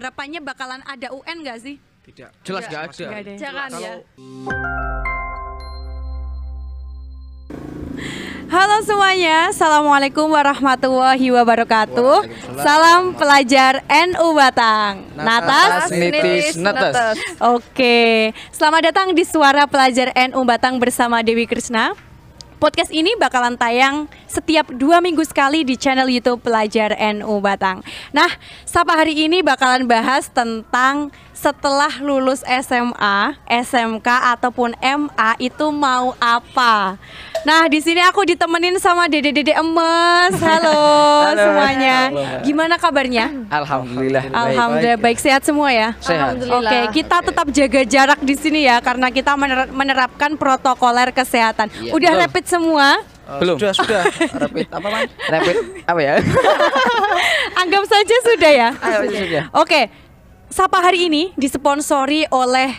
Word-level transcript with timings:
harapannya 0.00 0.40
bakalan 0.40 0.80
ada 0.88 1.12
UN 1.12 1.44
nggak 1.44 1.58
sih? 1.60 1.76
Tidak. 2.08 2.32
Jelas 2.40 2.64
Nggak. 2.72 2.82
ada. 2.88 3.04
Nggak 3.04 3.20
ada. 3.20 3.32
Jangan 3.36 3.68
ya. 3.76 3.92
Halo 8.50 8.82
semuanya, 8.82 9.52
Assalamualaikum 9.52 10.26
warahmatullahi 10.32 11.28
wabarakatuh. 11.36 12.16
Salam 12.64 13.12
pelajar 13.14 13.84
NU 13.86 14.26
Batang 14.34 15.06
Natas, 15.14 15.86
Natas 15.86 15.90
nitis, 15.92 16.56
netes. 16.56 16.96
Oke, 17.38 18.32
selamat 18.50 18.90
datang 18.90 19.08
di 19.12 19.22
Suara 19.22 19.68
Pelajar 19.68 20.10
NU 20.32 20.40
Batang 20.48 20.80
bersama 20.80 21.20
Dewi 21.20 21.44
Krishna 21.44 21.92
Podcast 22.60 22.92
ini 22.92 23.16
bakalan 23.16 23.56
tayang 23.56 24.04
setiap 24.28 24.68
dua 24.76 25.00
minggu 25.00 25.24
sekali 25.24 25.64
di 25.64 25.80
channel 25.80 26.12
YouTube 26.12 26.44
Pelajar 26.44 26.92
NU 27.16 27.40
Batang. 27.40 27.80
Nah, 28.12 28.28
Sapa 28.68 29.00
hari 29.00 29.16
ini 29.16 29.40
bakalan 29.40 29.88
bahas 29.88 30.28
tentang 30.28 31.08
setelah 31.40 31.88
lulus 31.98 32.44
SMA, 32.44 33.16
SMK 33.48 34.04
ataupun 34.36 34.76
MA 34.76 35.30
itu 35.40 35.72
mau 35.72 36.12
apa. 36.20 37.00
Nah, 37.40 37.64
di 37.64 37.80
sini 37.80 38.04
aku 38.04 38.28
ditemenin 38.28 38.76
sama 38.76 39.08
dede-dede 39.08 39.56
emes. 39.56 40.36
Halo, 40.36 40.84
Halo. 41.24 41.40
semuanya. 41.40 41.96
Halo. 42.12 42.44
Gimana 42.44 42.76
kabarnya? 42.76 43.32
Alhamdulillah. 43.48 44.28
Alhamdulillah 44.28 45.00
baik 45.00 45.16
sehat 45.16 45.40
semua 45.40 45.72
ya. 45.72 45.96
Sehat. 45.98 46.36
Alhamdulillah. 46.36 46.60
Oke, 46.60 46.78
kita 46.94 47.16
tetap 47.24 47.46
jaga 47.48 47.80
jarak 47.88 48.20
di 48.20 48.36
sini 48.36 48.68
ya 48.68 48.76
karena 48.78 49.08
kita 49.08 49.32
mener- 49.34 49.72
menerapkan 49.72 50.36
protokoler 50.36 51.08
kesehatan. 51.08 51.72
Iya, 51.72 51.96
Udah 51.96 52.10
betul. 52.12 52.22
rapid 52.22 52.44
semua? 52.44 52.86
Eh, 53.00 53.38
Belum. 53.40 53.56
Sudah, 53.56 53.72
sudah. 53.72 54.02
Rapid 54.36 54.66
apa, 54.68 54.86
Man? 54.92 55.08
Rapid 55.08 55.56
apa 55.88 56.00
ya? 56.04 56.14
Anggap 57.64 57.84
saja 57.88 58.16
sudah 58.22 58.52
ya. 58.52 58.68
Ayo 58.76 58.98
sudah. 59.08 59.44
Sapa 60.50 60.82
hari 60.82 61.06
ini 61.06 61.30
disponsori 61.38 62.26
oleh 62.26 62.74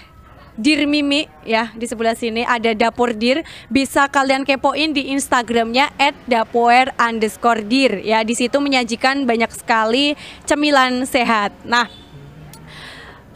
Dir 0.59 0.83
Mimi 0.83 1.23
ya 1.47 1.71
di 1.71 1.87
sebelah 1.87 2.19
sini 2.19 2.43
ada 2.43 2.75
dapur 2.75 3.15
Dir 3.15 3.47
bisa 3.71 4.11
kalian 4.11 4.43
kepoin 4.43 4.91
di 4.91 5.15
Instagramnya 5.15 5.87
@dapoer 6.27 6.91
underscore 6.99 7.63
dir 7.63 8.03
ya 8.03 8.27
di 8.27 8.35
situ 8.35 8.59
menyajikan 8.59 9.23
banyak 9.23 9.47
sekali 9.55 10.19
cemilan 10.43 11.07
sehat. 11.07 11.55
Nah 11.63 11.87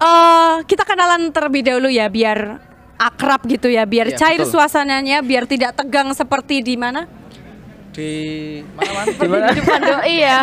eh 0.03 0.55
kita 0.67 0.83
kenalan 0.83 1.31
terlebih 1.31 1.63
dahulu 1.63 1.87
ya 1.87 2.11
biar 2.11 2.59
akrab 2.99 3.39
gitu 3.47 3.71
ya 3.71 3.87
biar 3.87 4.11
Iya, 4.11 4.19
cair 4.19 4.43
betul. 4.43 4.59
suasananya 4.59 5.23
biar 5.23 5.47
tidak 5.47 5.79
tegang 5.79 6.11
seperti 6.11 6.59
di 6.59 6.75
mana 6.75 7.07
Di 7.95 8.11
mana, 8.75 8.91
Man? 8.91 9.05
Di 9.09 9.27
mana? 9.27 9.45
Di 9.49 9.61
pondok 9.63 10.01
iya. 10.05 10.37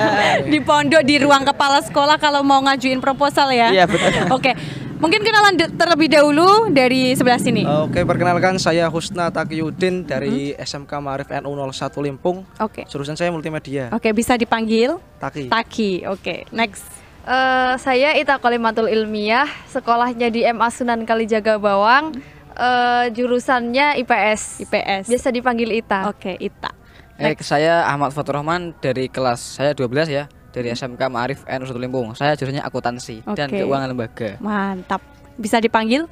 di 0.52 0.58
pondok 0.60 1.02
di 1.02 1.16
ruang 1.18 1.42
kepala 1.42 1.80
sekolah 1.80 2.16
kalau 2.16 2.44
mau 2.44 2.60
ngajuin 2.60 3.00
proposal 3.00 3.48
ya. 3.50 3.72
Iya, 3.72 3.84
betul. 3.88 4.12
Oke. 4.36 4.52
Mungkin 4.98 5.22
kenalan 5.22 5.54
terlebih 5.78 6.10
dahulu 6.10 6.74
dari 6.74 7.14
sebelah 7.14 7.38
sini. 7.38 7.62
Oke, 7.62 8.02
perkenalkan 8.02 8.58
saya 8.58 8.90
Husna 8.90 9.30
Taqiyuddin 9.30 10.02
dari 10.02 10.50
Hmm. 10.50 10.58
SMK 10.58 10.92
Ma'arif 10.98 11.30
NU 11.38 11.54
01 11.54 12.02
Limpung. 12.02 12.42
Oke. 12.58 12.82
Jurusan 12.84 13.14
saya 13.14 13.30
multimedia. 13.30 13.94
Oke, 13.94 14.10
bisa 14.10 14.34
dipanggil 14.34 14.98
Taki. 15.22 15.54
Taki. 15.54 16.02
Oke, 16.02 16.50
next. 16.50 16.82
Eh, 17.22 17.74
saya 17.78 18.18
Ita 18.18 18.42
Kolimatul 18.42 18.90
Ilmiah, 18.90 19.46
sekolahnya 19.70 20.34
di 20.34 20.42
MA 20.44 20.66
Sunan 20.66 21.06
Kalijaga 21.06 21.62
Bawang. 21.62 22.18
Eh, 22.58 23.04
jurusannya 23.14 24.02
IPS. 24.02 24.66
IPS. 24.66 25.06
Biasa 25.06 25.30
dipanggil 25.30 25.78
Ita. 25.78 26.10
Oke, 26.10 26.34
Ita. 26.34 26.74
Eh, 27.18 27.34
saya 27.42 27.82
Ahmad 27.90 28.14
Fatur 28.14 28.38
Rahman 28.38 28.78
dari 28.78 29.10
kelas 29.10 29.58
saya 29.58 29.74
12 29.74 30.06
ya 30.06 30.30
dari 30.54 30.70
SMK 30.70 31.02
Ma'arif 31.10 31.42
1 31.50 31.66
Limpung. 31.74 32.14
Saya 32.14 32.38
jurusannya 32.38 32.62
akuntansi 32.62 33.26
dan 33.34 33.50
Oke. 33.50 33.58
keuangan 33.58 33.90
lembaga. 33.90 34.30
Mantap. 34.38 35.02
Bisa 35.34 35.58
dipanggil? 35.58 36.06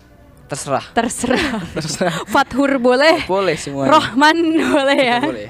Terserah. 0.51 0.83
Terserah. 0.91 1.63
Fathur 2.35 2.83
boleh. 2.83 3.23
Boleh 3.31 3.55
semua. 3.55 3.87
Rohman 3.87 4.35
boleh 4.75 4.99
ya. 4.99 5.19
Boleh. 5.23 5.49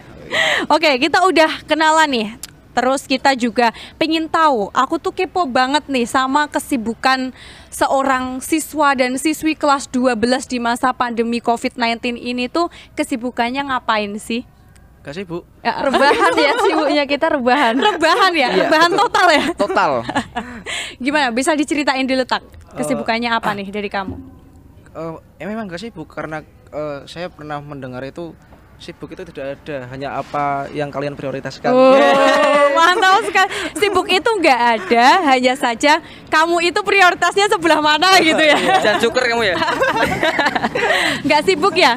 Oke, 0.68 1.00
kita 1.00 1.24
udah 1.24 1.64
kenalan 1.64 2.08
nih. 2.12 2.28
Terus 2.76 3.08
kita 3.08 3.32
juga 3.32 3.72
pengen 3.96 4.28
tahu, 4.28 4.68
aku 4.76 5.00
tuh 5.00 5.08
kepo 5.08 5.48
banget 5.48 5.88
nih 5.88 6.04
sama 6.04 6.44
kesibukan 6.44 7.32
seorang 7.72 8.44
siswa 8.44 8.92
dan 8.92 9.16
siswi 9.16 9.56
kelas 9.56 9.88
12 9.88 10.20
di 10.44 10.60
masa 10.60 10.92
pandemi 10.92 11.40
COVID-19 11.40 12.20
ini 12.20 12.52
tuh 12.52 12.68
kesibukannya 12.92 13.72
ngapain 13.72 14.12
sih? 14.20 14.44
Gak 15.06 15.14
sibuk. 15.14 15.46
Ya, 15.62 15.86
Rebahan 15.86 16.34
ya 16.34 16.50
sibuknya 16.58 17.04
kita 17.06 17.30
rebahan. 17.30 17.78
rebahan 17.78 18.32
ya, 18.34 18.50
Iya, 18.50 18.66
rebahan 18.66 18.90
betul. 18.90 19.02
total 19.06 19.26
ya. 19.30 19.44
Total. 19.54 19.90
Gimana? 21.04 21.30
Bisa 21.30 21.54
diceritain 21.54 22.02
dulu 22.02 22.26
tak? 22.26 22.42
Kesibukannya 22.74 23.30
apa 23.30 23.54
nih 23.54 23.70
dari 23.70 23.86
kamu? 23.86 24.18
Eh, 24.90 25.14
eh, 25.38 25.46
memang 25.46 25.70
gak 25.70 25.78
sibuk 25.78 26.10
karena 26.10 26.42
eh, 26.74 27.06
saya 27.06 27.30
pernah 27.30 27.62
mendengar 27.62 28.02
itu 28.02 28.34
sibuk 28.76 29.08
itu 29.08 29.22
tidak 29.24 29.56
ada, 29.56 29.88
hanya 29.88 30.18
apa 30.18 30.66
yang 30.74 30.90
kalian 30.90 31.14
prioritaskan. 31.14 31.70
Oh, 31.70 31.96
mantap 32.76 33.24
sekali. 33.24 33.48
Sibuk 33.72 34.04
itu 34.04 34.28
nggak 34.28 34.60
ada, 34.76 35.06
hanya 35.32 35.56
saja 35.56 36.02
kamu 36.28 36.60
itu 36.60 36.80
prioritasnya 36.84 37.48
sebelah 37.48 37.80
mana 37.80 38.20
gitu 38.20 38.36
ya. 38.36 38.58
Jangan 38.84 39.00
cukur 39.00 39.22
kamu 39.24 39.42
ya. 39.48 39.56
Nggak 41.24 41.40
sibuk 41.48 41.72
ya? 41.72 41.96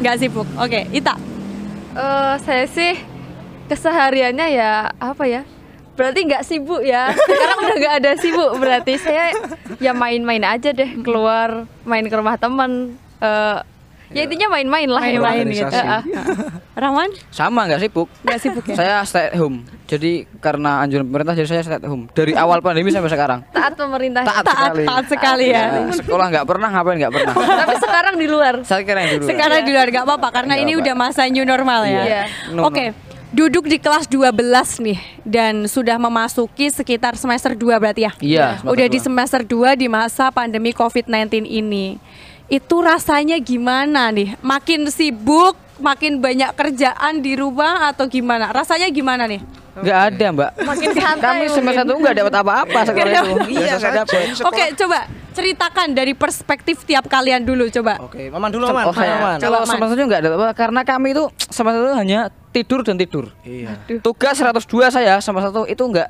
Nggak 0.00 0.16
sibuk. 0.16 0.48
Oke, 0.56 0.88
Ita. 0.88 1.35
Eh, 1.96 2.34
saya 2.44 2.68
sih 2.68 2.92
kesehariannya 3.72 4.46
ya 4.52 4.92
apa 5.00 5.24
ya? 5.24 5.42
Berarti 5.96 6.28
nggak 6.28 6.44
sibuk 6.44 6.84
ya. 6.84 7.08
Sekarang 7.16 7.58
udah 7.64 7.76
nggak 7.80 7.96
ada 8.04 8.12
sibuk 8.20 8.52
berarti 8.60 9.00
saya 9.00 9.32
ya 9.80 9.96
main-main 9.96 10.44
aja 10.44 10.76
deh 10.76 11.00
keluar 11.00 11.64
main 11.88 12.04
ke 12.04 12.12
rumah 12.12 12.36
teman. 12.36 13.00
Eh, 13.24 13.58
ya 14.14 14.20
intinya 14.26 14.48
main-main 14.52 14.88
lah. 14.90 15.02
Main-main 15.02 15.46
gitu. 15.50 15.70
Ah, 15.72 15.98
ah. 15.98 16.02
Rahman? 16.76 17.10
Sama 17.32 17.66
nggak 17.66 17.80
sibuk. 17.82 18.08
Nggak 18.22 18.38
sibuk 18.42 18.64
ya? 18.68 18.74
Saya 18.76 18.94
stay 19.08 19.32
at 19.32 19.34
home. 19.40 19.64
Jadi 19.86 20.26
karena 20.42 20.82
anjuran 20.82 21.06
pemerintah 21.06 21.34
jadi 21.34 21.48
saya 21.48 21.62
stay 21.64 21.78
at 21.78 21.86
home 21.86 22.06
dari 22.12 22.36
awal 22.36 22.60
pandemi 22.60 22.92
sampai 22.92 23.10
sekarang. 23.10 23.40
Taat 23.50 23.74
pemerintah. 23.74 24.22
Taat 24.22 24.44
Taat, 24.44 24.56
sekali. 24.70 24.84
taat 24.86 25.06
sekali 25.10 25.46
ya. 25.50 25.64
Ya, 25.66 25.92
sekolah 25.96 26.26
nggak 26.30 26.46
pernah 26.46 26.68
ngapain 26.70 26.96
nggak 27.00 27.12
pernah. 27.12 27.34
Tapi 27.34 27.74
sekarang 27.80 28.14
di 28.20 28.26
luar. 28.28 28.54
Saya 28.62 28.82
kira 28.84 28.98
yang 29.02 29.10
dulu. 29.18 29.26
Sekarang 29.30 29.60
di 29.64 29.72
luar 29.72 29.88
nggak 29.88 30.04
apa-apa 30.04 30.28
karena 30.30 30.54
ini 30.60 30.72
apa. 30.76 30.82
udah 30.84 30.94
masa 30.94 31.22
new 31.26 31.44
normal 31.46 31.80
ya. 31.88 32.02
Iya. 32.04 32.22
Oke. 32.62 32.84
Duduk 33.36 33.68
di 33.68 33.76
kelas 33.76 34.08
12 34.08 34.32
nih 34.80 34.98
dan 35.26 35.68
sudah 35.68 35.98
memasuki 36.00 36.72
sekitar 36.72 37.18
semester 37.20 37.52
2 37.52 37.76
berarti 37.76 38.06
ya? 38.06 38.12
Iya. 38.22 38.46
Udah 38.64 38.86
di 38.86 38.96
semester 39.02 39.42
2 39.44 39.76
di 39.76 39.90
masa 39.90 40.30
pandemi 40.32 40.72
COVID-19 40.72 41.44
ini. 41.44 41.98
Itu 42.46 42.78
rasanya 42.78 43.36
gimana 43.38 44.08
nih? 44.08 44.38
Makin 44.38 44.86
sibuk, 44.86 45.58
makin 45.76 46.18
banyak 46.18 46.54
kerjaan 46.54 47.18
di 47.18 47.34
rumah 47.34 47.90
atau 47.90 48.06
gimana? 48.06 48.50
Rasanya 48.50 48.86
gimana 48.88 49.26
nih? 49.26 49.42
Nggak 49.76 49.98
ada 50.08 50.26
mbak. 50.32 50.50
Makin 50.56 50.88
santai 50.94 51.20
Kami 51.20 51.44
semester 51.50 51.84
satu 51.84 51.92
nggak 51.98 52.14
dapat 52.16 52.34
apa-apa 52.34 52.78
sekolah 52.86 53.12
itu. 53.12 53.34
Iya 53.52 53.74
dapat. 53.76 54.40
Oke, 54.40 54.64
coba 54.72 54.98
ceritakan 55.36 55.92
dari 55.92 56.16
perspektif 56.16 56.80
tiap 56.82 57.04
kalian 57.06 57.44
dulu 57.44 57.68
coba. 57.68 58.00
Oke, 58.00 58.32
Maman 58.32 58.48
dulu, 58.48 58.72
Maman. 58.72 58.84
Oh, 58.88 58.94
saya- 58.96 59.20
Maman. 59.20 59.36
kalau 59.36 59.60
semester 59.68 59.94
itu 59.94 60.04
nggak 60.06 60.20
ada 60.24 60.28
apa 60.32 60.48
karena 60.56 60.80
kami 60.80 61.12
itu 61.12 61.28
semester 61.52 61.82
itu 61.82 61.92
hanya 61.92 62.18
tidur 62.54 62.80
dan 62.80 62.96
tidur. 62.96 63.28
Iya. 63.42 63.76
Tugas 64.00 64.40
102 64.40 64.64
saya 64.88 65.20
sama 65.20 65.44
satu 65.44 65.68
itu 65.68 65.82
nggak 65.82 66.08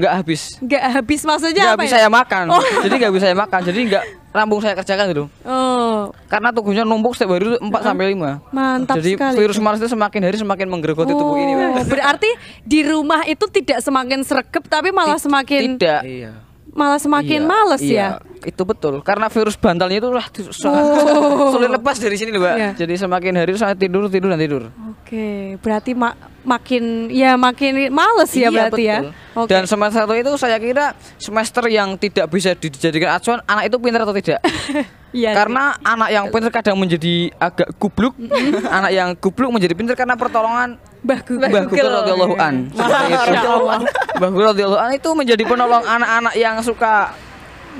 nggak 0.00 0.12
habis. 0.16 0.56
Nggak 0.56 0.82
habis 0.88 1.20
maksudnya 1.20 1.62
Nggak 1.66 1.76
apa 1.76 1.84
bisa 1.84 1.92
ya? 1.92 2.00
saya 2.00 2.08
makan. 2.08 2.44
Jadi 2.80 2.94
nggak 2.96 3.12
bisa 3.12 3.24
saya 3.28 3.36
makan. 3.36 3.60
Jadi 3.60 3.80
nggak 3.92 4.04
rampung 4.30 4.58
saya 4.58 4.74
kerjakan 4.74 5.10
gitu. 5.10 5.24
Oh, 5.42 6.14
Karena 6.26 6.50
tugasnya 6.50 6.82
numpuk 6.82 7.12
setiap 7.12 7.34
hari 7.34 7.48
itu 7.48 7.58
4 7.58 7.70
sampai 7.82 8.14
5. 8.14 8.38
mantap 8.50 8.94
Jadi 8.96 9.10
sekali. 9.14 9.36
virus 9.36 9.58
Mars 9.58 9.78
itu 9.78 9.88
semakin 9.88 10.20
hari 10.22 10.36
semakin 10.36 10.66
menggerogoti 10.66 11.12
tubuh 11.12 11.34
ini. 11.34 11.52
Mbak. 11.52 11.66
Oh, 11.72 11.84
berarti 11.84 12.30
di 12.62 12.80
rumah 12.82 13.20
itu 13.24 13.44
tidak 13.46 13.78
semakin 13.80 14.22
sregep 14.22 14.62
tapi 14.64 14.90
malah 14.90 15.18
semakin 15.18 15.74
Tidak. 15.74 16.00
Iya. 16.02 16.32
malah 16.70 16.96
semakin 16.96 17.40
Iya, 17.40 17.50
males 17.50 17.82
iya, 17.82 17.98
ya. 17.98 18.08
Itu 18.40 18.62
betul. 18.64 19.00
Karena 19.00 19.28
virus 19.28 19.54
bantalnya 19.54 19.98
itu 19.98 20.08
lah 20.08 20.26
Oh. 20.64 21.50
sulit 21.54 21.68
lepas 21.68 21.96
dari 21.96 22.16
sini 22.16 22.32
loh, 22.32 22.40
Mbak. 22.40 22.54
Iya. 22.56 22.70
Jadi 22.78 22.94
semakin 22.96 23.32
hari 23.36 23.52
saya 23.54 23.76
tidur, 23.76 24.08
tidur 24.08 24.32
dan 24.32 24.40
tidur. 24.40 24.62
Oke, 24.90 25.58
berarti 25.60 25.92
ma- 25.92 26.16
makin 26.40 27.10
ya 27.10 27.36
makin 27.36 27.92
males 27.92 28.32
ya 28.32 28.48
Iya, 28.48 28.50
berarti 28.50 28.82
ya. 28.82 28.98
betul. 29.04 29.12
Oke. 29.44 29.50
Dan 29.50 29.62
semester 29.66 29.98
satu 30.00 30.14
itu 30.16 30.32
saya 30.36 30.56
kira 30.56 30.96
semester 31.16 31.64
yang 31.66 31.94
tidak 31.94 32.26
bisa 32.26 32.54
dijadikan 32.54 33.12
acuan 33.12 33.40
anak 33.44 33.68
itu 33.68 33.76
pintar 33.76 34.02
atau 34.02 34.16
tidak. 34.16 34.40
Iya 35.10 35.34
karena 35.34 35.74
anak 35.82 36.14
yang 36.14 36.30
pintar 36.30 36.54
kadang 36.54 36.78
menjadi 36.78 37.34
agak 37.34 37.74
gubluk, 37.82 38.14
anak 38.78 38.94
yang 38.94 39.10
gubluk 39.18 39.50
menjadi 39.50 39.74
pintar 39.74 39.98
karena 39.98 40.14
pertolongan 40.14 40.78
Mbah 41.02 41.20
Google. 41.26 41.50
Mbah 41.50 41.62
Google 41.66 41.90
radhiyallahu 41.98 42.34
an. 42.38 42.54
Mbah 42.70 44.28
Google 44.30 44.48
radhiyallahu 44.54 44.78
an 44.78 44.90
itu 44.94 45.10
menjadi 45.10 45.42
penolong 45.42 45.82
anak-anak 45.82 46.34
yang 46.38 46.62
suka 46.62 47.10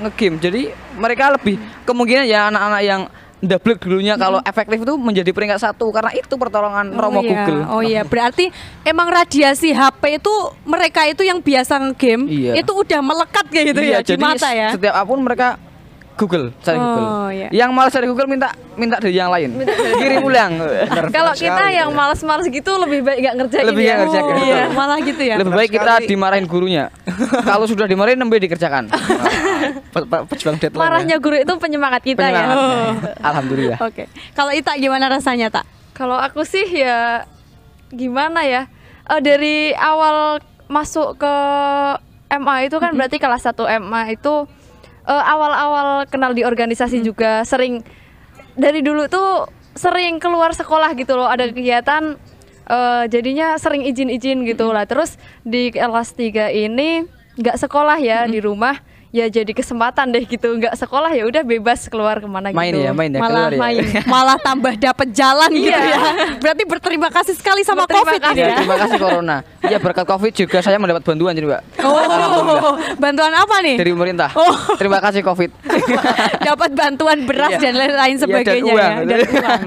ngegame. 0.00 0.36
Jadi 0.38 0.62
mereka 0.96 1.32
lebih 1.32 1.56
kemungkinan 1.84 2.24
ya 2.24 2.48
anak-anak 2.48 2.82
yang 2.82 3.02
double 3.40 3.76
dulunya 3.80 4.20
kalau 4.20 4.38
efektif 4.44 4.84
itu 4.84 4.94
menjadi 5.00 5.32
peringkat 5.32 5.60
satu 5.64 5.88
karena 5.88 6.12
itu 6.12 6.36
pertolongan 6.36 6.92
Romo 6.92 7.20
oh, 7.20 7.24
iya. 7.24 7.32
Google. 7.32 7.60
Oh 7.72 7.80
iya, 7.82 8.02
berarti 8.04 8.52
emang 8.84 9.08
radiasi 9.08 9.72
HP 9.72 10.20
itu 10.20 10.32
mereka 10.68 11.08
itu 11.08 11.24
yang 11.24 11.40
biasa 11.40 11.80
game 11.96 12.28
Iya. 12.28 12.60
itu 12.60 12.68
udah 12.68 13.00
melekat 13.00 13.44
kayak 13.48 13.66
gitu 13.72 13.80
Iya, 13.80 13.96
ya 13.96 13.98
di 14.04 14.08
jadi 14.12 14.20
mata 14.22 14.48
ya. 14.52 14.68
setiap 14.76 14.92
apa 14.92 15.08
pun 15.08 15.20
mereka 15.24 15.48
Google, 16.20 16.52
cari 16.60 16.76
Oh, 16.76 16.84
Google. 16.84 17.08
iya. 17.32 17.48
Yang 17.48 17.70
malas 17.72 17.92
dari 17.96 18.06
Google 18.12 18.28
minta 18.28 18.52
minta 18.76 19.00
dari 19.00 19.16
yang 19.16 19.32
lain. 19.32 19.56
Kirim 19.96 20.20
ulang. 20.20 20.52
Kalau 21.16 21.32
kita 21.32 21.64
yang 21.72 21.88
ya. 21.88 21.96
males-males 21.96 22.44
gitu 22.44 22.72
lebih 22.76 23.00
baik 23.00 23.18
nggak 23.24 23.34
ngerjain 23.40 23.64
Lebih 23.72 23.84
ya. 23.88 23.94
ngerjain. 24.04 24.24
Oh, 24.28 24.36
iya, 24.44 24.64
malah 24.68 25.00
gitu 25.00 25.22
ya. 25.24 25.40
Lebih 25.40 25.52
baik 25.56 25.70
kita 25.72 26.04
dimarahin 26.04 26.44
gurunya. 26.44 26.92
Kalau 27.40 27.64
sudah 27.64 27.88
dimarahin 27.88 28.20
nembe 28.20 28.36
dikerjakan. 28.36 28.92
Pe- 29.90 30.06
pe- 30.06 30.24
pejuang 30.28 30.56
deadline 30.56 30.78
ya. 30.78 30.84
Marahnya 30.84 31.16
guru 31.16 31.36
itu 31.36 31.54
penyemangat 31.56 32.02
kita 32.04 32.22
ya. 32.22 32.46
Penyemangat. 32.46 33.16
Alhamdulillah. 33.20 33.78
Oke. 33.82 34.04
Kalau 34.32 34.52
Ita 34.52 34.76
gimana 34.76 35.08
rasanya, 35.08 35.48
Tak? 35.50 35.64
Kalau 35.92 36.16
aku 36.16 36.44
sih 36.44 36.64
ya 36.64 37.28
gimana 37.90 38.46
ya? 38.46 38.68
Eh, 39.10 39.20
dari 39.20 39.74
awal 39.74 40.40
masuk 40.70 41.18
ke 41.18 41.34
MA 42.30 42.70
itu 42.70 42.78
kan 42.78 42.94
berarti 42.94 43.18
kelas 43.18 43.42
1 43.42 43.58
MA 43.82 44.14
itu 44.14 44.46
eh, 45.04 45.24
awal-awal 45.26 46.06
kenal 46.06 46.30
di 46.30 46.46
organisasi 46.46 47.02
juga 47.02 47.42
sering 47.42 47.82
dari 48.54 48.80
dulu 48.80 49.10
tuh 49.10 49.50
sering 49.74 50.18
keluar 50.18 50.54
sekolah 50.54 50.94
gitu 50.94 51.18
loh, 51.18 51.26
ada 51.26 51.50
kegiatan 51.50 52.14
eh, 52.64 53.04
jadinya 53.10 53.58
sering 53.58 53.82
izin-izin 53.82 54.46
gitu 54.46 54.70
lah. 54.70 54.86
Terus 54.86 55.18
di 55.42 55.74
kelas 55.74 56.14
3 56.14 56.54
ini 56.54 57.02
nggak 57.34 57.56
sekolah 57.58 57.98
ya 57.98 58.24
di 58.24 58.38
rumah 58.38 58.78
ya 59.10 59.26
jadi 59.26 59.50
kesempatan 59.50 60.06
deh 60.08 60.22
gitu 60.22 60.46
nggak 60.52 60.70
sekolah 60.72 61.10
ya 61.10 61.24
udah 61.24 61.42
bebas 61.42 61.86
keluar 61.86 62.16
ke 62.16 62.26
mana 62.26 62.50
Main 62.50 62.70
gitu 62.70 62.78
ya, 62.80 62.92
main 62.92 63.10
ya, 63.10 63.18
malah 63.18 63.30
keluar 63.48 63.50
ya. 63.50 63.58
main, 63.58 63.82
malah 64.14 64.38
tambah 64.38 64.72
dapat 64.76 65.08
jalan 65.10 65.50
gitu 65.50 65.66
Iya. 65.68 65.82
ya. 65.84 65.98
Berarti 66.38 66.62
berterima 66.64 67.08
kasih 67.08 67.34
sekali 67.34 67.60
sama 67.60 67.84
Berterima 67.84 68.06
Covid 68.06 68.20
ini 68.24 68.38
Ya, 68.38 68.46
ya. 68.46 68.56
terima 68.56 68.76
kasih 68.78 68.98
Corona. 68.98 69.36
Ya 69.62 69.76
berkat 69.76 70.04
Covid 70.04 70.32
juga 70.32 70.58
saya 70.60 70.76
mendapat 70.76 71.02
bantuan 71.02 71.32
jadi, 71.32 71.42
Mbak. 71.44 71.62
Oh, 71.80 72.74
bantuan 72.96 73.32
apa 73.32 73.56
nih? 73.60 73.76
Dari 73.76 73.90
pemerintah. 73.90 74.30
Oh. 74.32 74.54
Terima 74.74 74.98
kasih 74.98 75.20
Covid. 75.20 75.50
Dapat 76.48 76.70
bantuan 76.72 77.18
beras 77.24 77.50
Iya. 77.50 77.60
dan 77.60 77.74
lain-lain 77.76 77.98
Iya, 78.08 78.16
dan 78.16 78.24
sebagainya 78.24 78.72
uang. 78.72 78.78
ya. 78.78 79.04
Dan 79.04 79.20
uang. 79.26 79.62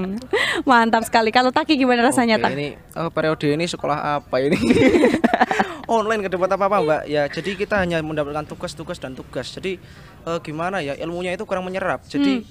Mantap 0.64 1.02
sekali. 1.04 1.28
Kalau 1.28 1.50
Taki 1.50 1.76
gimana 1.76 2.00
rasanya, 2.02 2.36
Oke, 2.36 2.44
Tak? 2.44 2.50
ini 2.54 2.68
eh, 2.74 3.10
periode 3.10 3.46
ini 3.46 3.64
sekolah 3.64 3.98
apa 4.18 4.36
ini? 4.40 4.56
Online 5.86 6.20
ke 6.20 6.30
depan 6.30 6.48
apa 6.50 6.64
apa 6.64 6.78
mbak? 6.78 7.02
Ya 7.04 7.22
jadi 7.26 7.50
kita 7.54 7.74
hanya 7.76 8.00
mendapatkan 8.00 8.44
tugas-tugas 8.44 8.96
dan 8.96 9.12
tugas. 9.12 9.50
Jadi 9.50 9.76
eh, 10.22 10.38
gimana 10.40 10.78
ya 10.78 10.96
ilmunya 10.96 11.32
itu 11.32 11.44
kurang 11.44 11.62
menyerap. 11.62 12.04
Jadi 12.04 12.44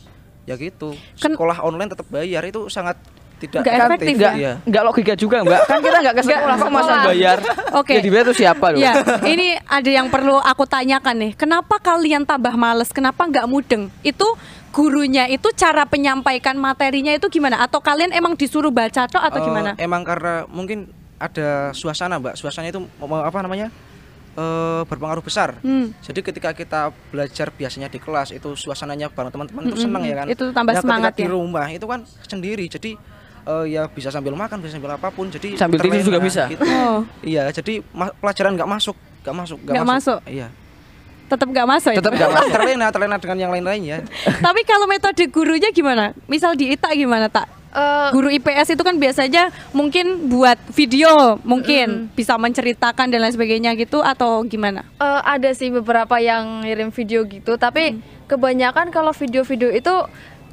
ya 0.44 0.54
gitu. 0.54 0.94
Kan- 1.18 1.34
Sekolah 1.34 1.62
online 1.62 1.90
tetap 1.90 2.08
bayar 2.08 2.44
itu 2.44 2.68
sangat 2.68 3.00
tidak 3.40 3.60
Nggak 3.60 3.76
efektif 3.78 4.16
Enggak, 4.16 4.34
Iya. 4.34 4.54
enggak 4.64 4.84
logika 4.84 5.14
juga, 5.14 5.38
Mbak. 5.42 5.60
Kan 5.68 5.80
kita 5.80 5.98
enggak 6.00 6.16
ke 6.16 6.24
sekolah 6.24 6.56
kok 6.56 6.72
masa 6.72 6.94
bayar. 7.04 7.38
Oke. 7.76 7.94
Ya 7.94 8.02
dibayar 8.02 8.26
itu 8.26 8.36
siapa 8.38 8.66
loh? 8.72 8.80
Ya, 8.80 8.94
ini 9.26 9.60
ada 9.60 9.90
yang 9.90 10.08
perlu 10.08 10.40
aku 10.40 10.64
tanyakan 10.64 11.16
nih. 11.20 11.32
Kenapa 11.36 11.76
kalian 11.78 12.24
tambah 12.24 12.56
males? 12.56 12.88
Kenapa 12.90 13.28
nggak 13.28 13.44
mudeng? 13.44 13.92
Itu 14.00 14.24
gurunya 14.72 15.28
itu 15.28 15.52
cara 15.54 15.84
penyampaikan 15.84 16.56
materinya 16.56 17.12
itu 17.12 17.28
gimana? 17.28 17.60
Atau 17.60 17.78
kalian 17.78 18.10
emang 18.10 18.34
disuruh 18.34 18.72
baca 18.72 19.06
atau 19.06 19.20
Eh, 19.20 19.44
gimana? 19.44 19.76
Emang 19.76 20.02
karena 20.02 20.48
mungkin 20.48 20.88
ada 21.24 21.48
suasana 21.72 22.18
mbak. 22.18 22.36
Suasana 22.36 22.68
itu 22.68 22.84
apa 23.00 23.40
namanya? 23.40 23.72
eh, 24.34 24.82
berpengaruh 24.84 25.22
besar. 25.22 25.62
Hmm. 25.62 25.94
Jadi 26.00 26.20
ketika 26.20 26.50
kita 26.52 26.82
belajar 27.08 27.48
biasanya 27.50 27.86
di 27.86 27.98
kelas 27.98 28.30
itu 28.30 28.50
suasananya 28.54 29.06
bareng 29.08 29.30
teman-teman 29.30 29.62
itu 29.64 29.78
Mm-mm, 29.78 29.86
senang 29.86 30.02
ya 30.02 30.16
kan. 30.16 30.26
itu 30.28 30.44
tambah 30.50 30.74
Nah, 30.74 30.82
semangat 30.82 31.12
ketika 31.12 31.20
di 31.20 31.24
ya. 31.24 31.32
rumah 31.32 31.68
itu 31.70 31.86
kan 31.86 32.00
sendiri. 32.24 32.66
Jadi 32.66 32.98
eh, 33.44 33.66
ya 33.70 33.86
bisa 33.86 34.10
sambil 34.10 34.34
makan, 34.34 34.58
bisa 34.58 34.74
sambil 34.74 34.90
apa 34.92 35.08
pun. 35.08 35.30
Jadi 35.30 35.54
Sambil 35.54 35.78
tidur 35.78 36.02
juga 36.02 36.18
bisa. 36.18 36.50
gitu. 36.50 36.66
Oh, 36.66 37.06
Iya, 37.22 37.46
jadi 37.52 37.86
ma- 37.90 38.10
pelajaran 38.12 38.58
nggak 38.58 38.66
masuk, 38.68 38.98
nggak 39.22 39.36
masuk, 39.38 39.58
Nggak 39.62 39.86
masuk? 39.88 40.20
Iya. 40.26 40.48
tetap 41.24 41.48
nggak 41.50 41.66
masuk 41.68 41.92
ya? 41.92 41.98
Tetap 41.98 42.14
nggak 42.14 42.32
masuk. 42.36 42.52
terlena, 42.52 42.88
terlena 42.90 43.18
dengan 43.18 43.38
yang 43.40 43.52
lain-lainnya. 43.52 43.98
Tapi 44.38 44.62
kalau 44.64 44.86
metode 44.86 45.24
gurunya 45.28 45.70
gimana? 45.70 46.14
Misal 46.26 46.54
di 46.54 46.70
ITA 46.70 46.90
gimana, 46.96 47.26
Tak? 47.28 47.46
Eh, 47.74 48.08
Guru 48.14 48.30
IPS 48.30 48.78
itu 48.78 48.84
kan 48.86 48.96
biasanya 48.96 49.44
mungkin 49.72 50.30
buat 50.30 50.62
video, 50.70 51.42
mungkin 51.42 52.14
bisa 52.14 52.38
menceritakan 52.38 53.10
dan 53.10 53.18
lain 53.20 53.34
sebagainya 53.34 53.74
gitu 53.74 54.00
atau 54.00 54.46
gimana? 54.46 54.86
Eh, 54.96 55.22
ada 55.26 55.50
sih 55.52 55.74
beberapa 55.74 56.22
yang 56.22 56.62
ngirim 56.62 56.94
video 56.94 57.26
gitu, 57.26 57.58
tapi 57.58 57.98
kebanyakan 58.26 58.94
kalau 58.94 59.10
video-video 59.10 59.74
itu 59.74 59.90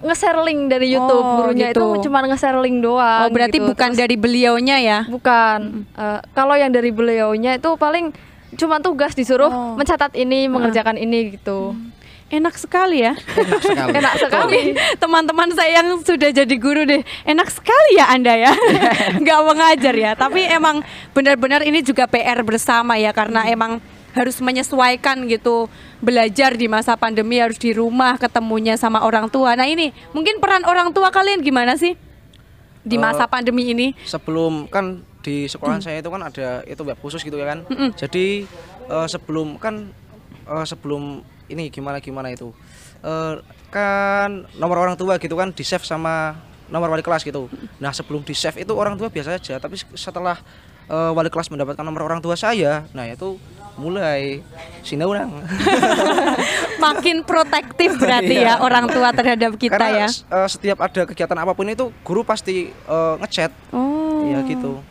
nge-share 0.00 0.40
link 0.40 0.72
dari 0.72 0.96
YouTube. 0.96 1.20
Oh, 1.20 1.36
Gurunya 1.44 1.76
gitu. 1.76 1.92
itu 1.92 2.08
cuma 2.08 2.24
nge-share 2.24 2.56
link 2.56 2.80
doang. 2.80 3.28
Oh, 3.28 3.30
berarti 3.30 3.60
gitu. 3.60 3.68
bukan 3.68 3.92
Terus- 3.92 4.00
dari 4.00 4.16
beliaunya 4.16 4.76
ya? 4.80 4.98
bukan. 5.04 5.84
Eh, 5.92 6.20
kalau 6.32 6.56
yang 6.56 6.72
dari 6.72 6.88
beliaunya 6.88 7.60
itu 7.60 7.68
paling 7.76 8.16
cuma 8.56 8.80
tugas 8.80 9.12
disuruh 9.12 9.46
Oh. 9.46 9.76
mencatat 9.76 10.16
ini, 10.16 10.48
mengerjakan 10.48 10.96
ini 10.96 11.36
gitu. 11.36 11.76
Enak 12.30 12.54
sekali 12.54 13.02
ya. 13.02 13.18
Enak 13.18 13.58
sekali. 13.58 13.90
Enak 13.98 14.14
sekali. 14.22 14.60
Teman-teman 15.02 15.50
saya 15.50 15.82
yang 15.82 15.98
sudah 15.98 16.30
jadi 16.30 16.54
guru 16.62 16.86
deh, 16.86 17.02
enak 17.26 17.50
sekali 17.50 17.98
ya 17.98 18.06
Anda 18.06 18.38
ya. 18.38 18.52
Nggak 19.22 19.40
mengajar 19.42 19.94
ya, 19.98 20.14
tapi 20.14 20.46
emang 20.46 20.86
benar-benar 21.10 21.66
ini 21.66 21.82
juga 21.82 22.06
PR 22.06 22.38
bersama 22.46 22.94
ya 22.94 23.10
karena 23.10 23.50
emang 23.50 23.82
harus 24.10 24.38
menyesuaikan 24.38 25.26
gitu 25.26 25.66
belajar 25.98 26.54
di 26.54 26.66
masa 26.66 26.94
pandemi 26.94 27.38
harus 27.38 27.58
di 27.58 27.74
rumah 27.74 28.14
ketemunya 28.14 28.78
sama 28.78 29.02
orang 29.02 29.26
tua. 29.26 29.58
Nah 29.58 29.66
ini 29.66 29.90
mungkin 30.14 30.38
peran 30.38 30.62
orang 30.66 30.94
tua 30.94 31.10
kalian 31.10 31.42
gimana 31.42 31.74
sih 31.74 31.98
di 32.80 32.94
Eh, 32.94 33.02
masa 33.02 33.26
pandemi 33.26 33.74
ini? 33.74 33.90
sebelum 34.06 34.70
kan 34.70 35.02
di 35.20 35.50
sekolahan 35.50 35.82
saya 35.82 35.98
itu 36.00 36.08
kan 36.08 36.22
ada 36.24 36.62
itu 36.64 36.80
web 36.80 36.98
khusus 37.02 37.26
gitu 37.26 37.38
ya 37.38 37.54
kan. 37.54 37.66
Jadi 37.98 38.46
eh, 38.86 39.06
sebelum 39.10 39.58
kan 39.58 39.90
eh, 40.46 40.66
sebelum 40.66 41.22
ini 41.50 41.68
gimana 41.68 41.98
gimana 41.98 42.30
itu 42.30 42.54
Eh, 43.00 43.34
kan 43.72 44.44
nomor 44.60 44.76
orang 44.84 44.96
tua 44.98 45.16
gitu 45.16 45.32
kan 45.32 45.48
di 45.56 45.64
save 45.64 45.86
sama 45.88 46.36
nomor 46.68 46.92
wali 46.92 47.00
kelas 47.00 47.24
gitu. 47.24 47.48
Nah 47.80 47.96
sebelum 47.96 48.20
di 48.20 48.36
save 48.36 48.60
itu 48.60 48.72
orang 48.76 49.00
tua 49.00 49.08
biasa 49.08 49.40
aja, 49.40 49.56
tapi 49.56 49.80
setelah 49.96 50.36
eh, 50.84 51.10
wali 51.16 51.32
kelas 51.32 51.48
mendapatkan 51.48 51.80
nomor 51.80 52.04
orang 52.04 52.20
tua 52.20 52.36
saya, 52.36 52.84
nah 52.92 53.08
itu 53.08 53.40
mulai 53.80 54.44
sinaulang. 54.84 55.32
Makin 56.84 57.24
protektif 57.24 57.96
berarti 57.96 58.44
ya 58.44 58.60
orang 58.60 58.92
tua 58.92 59.08
terhadap 59.16 59.56
kita 59.56 59.80
Karena 59.80 60.04
ya. 60.04 60.08
eh, 60.12 60.48
setiap 60.52 60.84
ada 60.84 61.08
kegiatan 61.08 61.38
apa 61.40 61.56
pun 61.56 61.72
itu 61.72 61.88
guru 62.04 62.20
pasti 62.20 62.68
eh, 62.68 63.14
ngechat. 63.24 63.48
Oh. 63.72 64.28
Ya 64.28 64.44
gitu. 64.44 64.84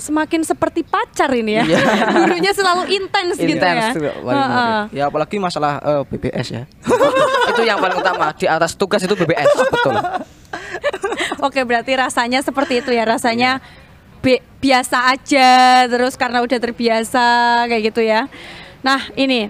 Semakin 0.00 0.40
seperti 0.42 0.80
pacar 0.80 1.28
ini 1.36 1.60
ya. 1.60 1.64
Gurunya 2.16 2.52
selalu 2.56 2.88
intens 2.88 3.36
gitu 3.36 3.60
ya. 3.60 3.92
Heeh. 3.92 4.80
Ya 4.96 5.04
apalagi 5.12 5.36
masalah 5.36 5.76
eh, 5.84 6.02
BBS 6.08 6.48
ya. 6.50 6.62
itu 7.52 7.62
yang 7.68 7.78
paling 7.78 8.00
utama 8.00 8.32
di 8.32 8.48
atas 8.48 8.72
tugas 8.72 9.04
itu 9.04 9.12
BBS 9.12 9.46
betul 9.52 9.94
Oke, 11.46 11.64
berarti 11.64 11.96
rasanya 11.96 12.44
seperti 12.44 12.84
itu 12.84 12.90
ya, 12.92 13.04
rasanya 13.08 13.64
bi- 14.20 14.42
biasa 14.60 15.16
aja 15.16 15.50
terus 15.88 16.12
karena 16.16 16.44
udah 16.44 16.58
terbiasa 16.60 17.26
kayak 17.64 17.92
gitu 17.92 18.04
ya. 18.04 18.28
Nah, 18.84 19.08
ini 19.16 19.48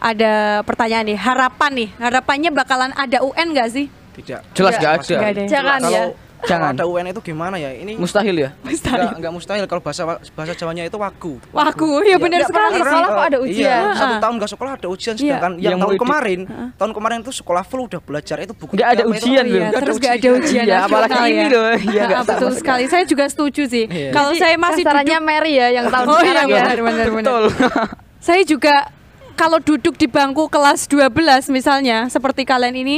ada 0.00 0.64
pertanyaan 0.64 1.12
nih, 1.12 1.18
harapan 1.20 1.70
nih, 1.72 1.88
harapannya 2.00 2.50
bakalan 2.52 2.92
ada 2.96 3.20
UN 3.20 3.52
gak 3.52 3.68
sih? 3.72 3.86
Tidak. 4.16 4.56
jelas 4.56 4.80
gak 4.80 4.92
ada 4.96 5.16
ada. 5.28 5.42
Jangan 5.44 5.80
ya. 5.80 5.84
kalau 5.84 6.04
Jangan. 6.44 6.72
ada 6.72 6.84
UN 6.84 7.08
itu 7.08 7.20
gimana 7.22 7.56
ya? 7.56 7.72
Ini 7.72 7.96
mustahil 7.96 8.36
ya 8.36 8.50
Enggak, 8.60 9.16
enggak 9.16 9.32
mustahil 9.32 9.64
kalau 9.64 9.80
bahasa 9.80 10.02
bahasa 10.30 10.52
Jawanya 10.52 10.84
itu 10.84 10.94
wagu. 10.94 11.40
Wagu, 11.48 12.02
ya 12.02 12.16
benar 12.16 12.44
Nggak 12.44 12.52
pernah 12.52 12.68
sekali 12.68 12.82
sekolah 12.82 13.00
sih. 13.00 13.16
kok 13.16 13.24
ada 13.24 13.38
ujian. 13.40 13.64
Iya, 13.64 13.78
satu 13.92 14.12
Ah. 14.12 14.20
tahun 14.20 14.34
enggak 14.36 14.50
sekolah 14.52 14.72
ada 14.74 14.86
ujian 14.86 15.14
Iya. 15.14 15.20
sedangkan 15.22 15.52
yang, 15.52 15.62
Yang 15.62 15.72
tahun 15.72 15.88
murid- 15.88 16.02
kemarin, 16.02 16.40
tahun 16.76 16.92
kemarin 16.92 17.16
itu 17.20 17.32
sekolah 17.34 17.62
full 17.62 17.80
udah 17.82 18.00
belajar 18.00 18.36
itu 18.38 18.52
buku 18.52 18.72
Nggak 18.72 18.86
ada 18.86 18.94
tiga, 18.94 19.06
itu- 19.06 19.12
ujian 19.16 19.32
Oh 19.38 19.42
loh. 19.42 19.56
iya, 19.56 19.66
Nggak 19.66 19.80
terus 19.80 19.96
gak 19.96 20.12
ada 20.12 20.28
ujian 20.30 20.64
Iya, 20.64 20.76
apalagi 20.82 21.16
ini 21.24 21.32
ya. 21.34 21.48
loh. 21.48 21.64
Iya, 21.66 22.02
nggak 22.04 22.20
sama 22.20 22.30
betul 22.30 22.50
sekali. 22.54 22.84
Saya 22.86 23.04
juga 23.04 23.24
setuju 23.26 23.62
sih. 23.66 23.84
Iya. 23.86 24.10
Kalau 24.10 24.30
saya 24.34 24.56
masih 24.56 24.82
duduk 24.84 25.18
Mary 25.18 25.52
ya 25.54 25.68
yang 25.72 25.86
tahun 25.88 26.06
Oh 26.06 26.12
iya 26.12 26.20
sekarang 26.20 26.46
ya. 26.46 26.54
benar 26.58 26.78
benar 26.78 27.06
benar. 27.06 27.16
betul 27.16 27.42
Saya 28.26 28.42
juga 28.42 28.74
kalau 29.34 29.58
duduk 29.58 29.94
di 29.94 30.06
bangku 30.06 30.46
kelas 30.46 30.86
12 30.86 31.12
misalnya 31.48 32.08
seperti 32.08 32.42
kalian 32.42 32.72
ini 32.74 32.96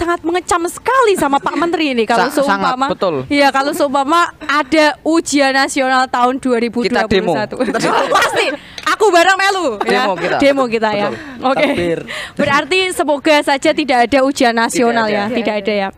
sangat 0.00 0.24
mengecam 0.24 0.64
sekali 0.72 1.12
sama 1.20 1.36
Pak 1.36 1.52
Menteri 1.60 1.92
ini 1.92 2.08
kalau 2.08 2.32
Sa- 2.32 2.40
sangat, 2.40 2.72
seumpama 2.72 2.86
betul. 2.88 3.14
Iya, 3.28 3.52
kalau 3.52 3.76
seumpama 3.76 4.32
ada 4.40 4.96
ujian 5.04 5.52
nasional 5.52 6.08
tahun 6.08 6.40
2021. 6.40 6.88
Kita 6.88 7.04
demo. 7.04 7.36
Pasti 8.16 8.46
aku 8.88 9.04
bareng 9.12 9.36
melu 9.36 9.66
ya. 9.84 10.08
Demo 10.08 10.12
kita. 10.16 10.36
Demo 10.40 10.64
kita 10.64 10.90
ya. 10.96 11.08
Oke. 11.44 11.60
Takbir. 11.68 11.98
Berarti 12.32 12.78
semoga 12.96 13.36
saja 13.44 13.70
tidak 13.76 14.08
ada 14.08 14.18
ujian 14.24 14.56
nasional 14.56 15.04
Tidak 15.04 15.16
ya, 15.16 15.22
ada. 15.28 15.36
tidak 15.36 15.54
ada 15.60 15.74
ya. 15.76 15.88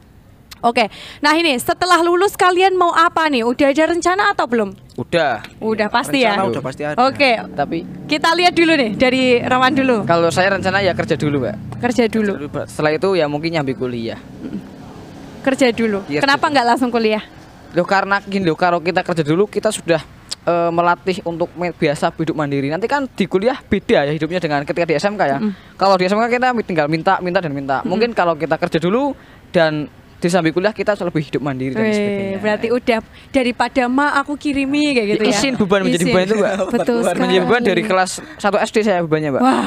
Oke. 0.62 0.86
Nah, 1.18 1.34
ini 1.34 1.58
setelah 1.58 1.98
lulus 2.00 2.38
kalian 2.38 2.78
mau 2.78 2.94
apa 2.94 3.26
nih? 3.26 3.42
Udah 3.42 3.74
ada 3.74 3.84
rencana 3.90 4.30
atau 4.30 4.46
belum? 4.46 4.70
udah 4.92 5.40
Udah 5.58 5.88
pasti 5.88 6.20
ya. 6.20 6.36
Rencana 6.36 6.52
udah 6.52 6.62
pasti 6.62 6.82
ada. 6.84 6.96
Oke, 7.08 7.32
tapi 7.56 7.82
kita 8.06 8.28
lihat 8.36 8.52
dulu 8.52 8.72
nih 8.76 8.90
dari 8.92 9.40
Rawan 9.40 9.72
dulu. 9.72 9.96
kalau 10.04 10.28
saya 10.28 10.52
rencana 10.52 10.84
ya 10.84 10.92
kerja 10.92 11.16
dulu 11.16 11.40
mbak 11.42 11.56
Kerja 11.80 12.04
dulu. 12.12 12.32
setelah 12.68 12.92
itu 12.92 13.08
ya 13.16 13.24
mungkin 13.24 13.56
nyambi 13.56 13.72
kuliah 13.72 14.20
Kerja 15.42 15.72
dulu. 15.74 16.04
Iya, 16.06 16.20
Kenapa 16.22 16.46
nggak 16.46 16.66
langsung 16.68 16.92
kuliah? 16.92 17.24
Loh 17.72 17.88
karena 17.88 18.20
gini 18.20 18.44
loh, 18.44 18.54
kalau 18.54 18.78
kita 18.78 19.00
kerja 19.02 19.24
dulu 19.24 19.48
kita 19.48 19.72
sudah 19.72 19.98
eh, 20.44 20.70
melatih 20.70 21.18
untuk 21.24 21.48
biasa 21.56 22.12
hidup 22.14 22.36
mandiri. 22.36 22.68
Nanti 22.68 22.84
kan 22.86 23.08
di 23.10 23.24
kuliah 23.26 23.58
beda 23.58 24.06
ya 24.06 24.12
hidupnya 24.12 24.38
dengan 24.38 24.62
ketika 24.62 24.86
di 24.86 24.94
SMK 24.94 25.22
ya. 25.24 25.38
Kalau 25.74 25.96
di 25.96 26.04
SMK 26.06 26.28
kita 26.30 26.52
tinggal 26.62 26.86
minta, 26.86 27.16
minta 27.18 27.40
dan 27.40 27.50
minta. 27.50 27.80
Mungkin 27.82 28.12
kalau 28.12 28.36
kita 28.36 28.54
kerja 28.54 28.76
dulu 28.78 29.16
dan 29.50 29.88
di 30.22 30.30
samping 30.30 30.54
kuliah 30.54 30.70
kita 30.70 30.94
lebih 30.94 31.18
hidup 31.20 31.42
mandiri 31.42 31.74
dan 31.74 31.90
sebagainya. 31.90 32.38
berarti 32.38 32.68
udah 32.70 32.98
daripada 33.28 33.82
ma 33.84 34.14
aku 34.14 34.38
kirimi 34.38 34.94
kayak 34.94 35.06
gitu 35.10 35.22
ya. 35.26 35.34
Isin 35.34 35.52
beban 35.58 35.82
menjadi 35.82 36.04
beban 36.06 36.22
itu, 36.22 36.34
Mbak. 36.38 36.54
Betul 36.70 36.98
sekali. 37.02 37.18
Menjadi 37.18 37.38
beban 37.42 37.62
dari 37.66 37.82
kelas 37.82 38.10
1 38.38 38.66
SD 38.70 38.76
saya 38.82 39.02
bebannya, 39.02 39.34
Mbak. 39.34 39.42
Wah. 39.42 39.66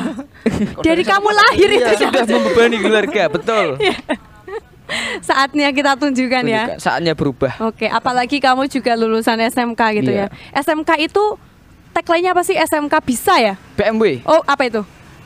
dari 0.80 1.04
kamu 1.12 1.28
lahir 1.30 1.70
itu 1.70 1.84
Iya, 1.84 2.00
sudah 2.00 2.24
membebani 2.26 2.78
keluarga, 2.80 3.24
betul. 3.36 3.68
saatnya 5.20 5.68
kita 5.70 5.98
tunjukkan 5.98 6.44
ya. 6.46 6.64
Tunjukkan, 6.70 6.80
Saatnya 6.80 7.14
berubah. 7.14 7.54
Oke, 7.60 7.90
apalagi 7.90 8.38
kamu 8.38 8.70
juga 8.70 8.94
lulusan 8.94 9.42
SMK 9.42 9.82
gitu 10.00 10.12
Iya. 10.14 10.30
ya. 10.30 10.56
SMK 10.56 10.90
itu 11.04 11.24
tagline-nya 11.92 12.32
apa 12.32 12.44
sih? 12.44 12.56
SMK 12.56 12.94
bisa 13.02 13.36
ya? 13.36 13.54
BMW 13.76 14.22
Oh, 14.24 14.40
apa 14.46 14.64
itu? 14.64 14.82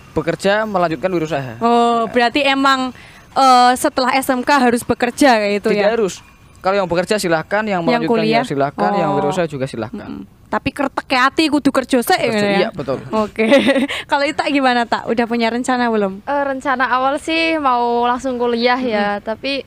bekerja 0.09 0.65
melanjutkan 0.65 1.07
wirausaha. 1.07 1.61
Oh, 1.61 2.09
berarti 2.09 2.41
emang 2.41 2.91
eh, 3.31 3.73
setelah 3.75 4.11
SMK 4.15 4.49
harus 4.49 4.81
bekerja 4.81 5.29
kayak 5.37 5.53
itu 5.59 5.69
Tidak 5.69 5.81
ya. 5.81 5.93
harus. 5.93 6.21
Kalau 6.59 6.75
yang 6.75 6.87
bekerja 6.87 7.15
silahkan, 7.15 7.63
yang 7.63 7.79
Yang 7.79 8.03
melanjutkan 8.03 8.11
kuliah? 8.19 8.43
ya 8.43 8.43
silahkan, 8.43 8.91
yang 8.93 9.09
Oh. 9.11 9.15
wirausaha 9.15 9.47
juga 9.47 9.63
silahkan. 9.63 10.11
Mm. 10.19 10.23
Tapi 10.49 10.69
kertek 10.69 11.07
hati 11.07 11.45
kudu 11.45 11.69
kerja 11.69 12.01
sih 12.01 12.09
Kerja, 12.11 12.35
ya. 12.43 12.59
iya, 12.59 12.69
betul. 12.69 12.99
Oke. 13.13 13.45
Kalau 14.11 14.25
itu 14.25 14.41
gimana, 14.49 14.83
Tak? 14.83 15.05
Udah 15.05 15.23
punya 15.23 15.47
rencana 15.47 15.87
belum? 15.87 16.19
Eh, 16.21 16.43
rencana 16.43 16.89
awal 16.89 17.15
sih 17.15 17.55
mau 17.55 18.03
langsung 18.03 18.35
kuliah 18.35 18.75
ya, 18.75 19.07
tapi 19.19 19.61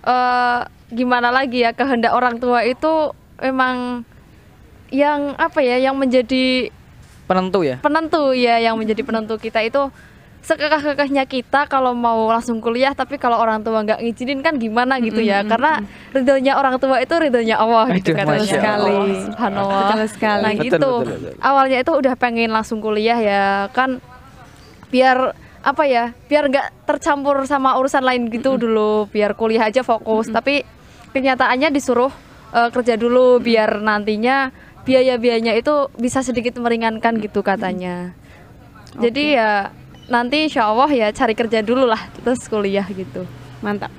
eh 0.00 0.60
gimana 0.90 1.30
lagi 1.30 1.62
ya 1.62 1.72
kehendak 1.72 2.10
orang 2.10 2.36
tua 2.36 2.62
itu 2.62 3.10
memang 3.38 4.04
yang 4.88 5.34
apa 5.34 5.60
ya, 5.60 5.80
yang 5.80 5.94
menjadi 5.94 6.68
Penentu 7.24 7.62
ya. 7.62 7.78
penentu 7.78 8.34
ya, 8.34 8.58
yang 8.58 8.74
menjadi 8.74 9.00
penentu 9.00 9.34
kita 9.34 9.62
itu 9.62 9.86
sekekeh-kekehnya 10.40 11.28
kita 11.28 11.68
kalau 11.68 11.92
mau 11.92 12.28
langsung 12.32 12.58
kuliah, 12.64 12.96
tapi 12.96 13.20
kalau 13.20 13.36
orang 13.36 13.60
tua 13.60 13.84
nggak 13.84 14.00
ngizinin 14.00 14.40
kan 14.40 14.56
gimana 14.56 14.96
gitu 14.98 15.20
ya, 15.20 15.44
karena 15.44 15.84
ridhonya 16.16 16.56
orang 16.56 16.80
tua 16.80 16.96
itu 17.00 17.14
ridhonya 17.14 17.60
Allah 17.60 17.92
gitu 17.96 18.16
kan. 18.16 18.24
Masya 18.24 18.60
Allah. 18.60 19.04
Subhanallah. 19.30 19.80
Betul 19.92 20.06
sekali. 20.08 20.42
Nah 20.42 20.52
Betul, 20.56 20.64
gitu. 20.66 20.92
betul, 21.04 21.16
betul. 21.20 21.32
Awalnya 21.44 21.78
itu 21.84 21.92
udah 21.92 22.14
pengen 22.16 22.50
langsung 22.50 22.78
kuliah 22.80 23.18
ya 23.20 23.44
kan 23.76 24.00
biar 24.90 25.38
apa 25.60 25.84
ya 25.84 26.16
biar 26.26 26.48
nggak 26.48 26.88
tercampur 26.88 27.44
sama 27.44 27.76
urusan 27.76 28.00
lain 28.00 28.32
gitu 28.32 28.56
dulu 28.56 29.06
biar 29.12 29.36
kuliah 29.36 29.68
aja 29.68 29.84
fokus 29.84 30.32
tapi 30.32 30.64
kenyataannya 31.12 31.68
disuruh 31.68 32.08
eh, 32.56 32.68
kerja 32.72 32.96
dulu 32.96 33.38
biar 33.38 33.84
nantinya 33.84 34.50
biaya-biayanya 34.88 35.52
itu 35.60 35.92
bisa 36.00 36.24
sedikit 36.24 36.56
meringankan 36.56 37.20
gitu 37.20 37.44
katanya 37.44 38.16
jadi 38.96 39.24
ya 39.36 39.52
nanti 40.10 40.44
insya 40.44 40.66
Allah 40.66 40.90
ya 40.90 41.08
cari 41.10 41.32
kerja 41.32 41.62
dulu 41.62 41.86
lah 41.86 42.02
terus 42.18 42.42
kuliah 42.44 42.84
gitu 42.84 43.22
Mantap. 43.60 43.92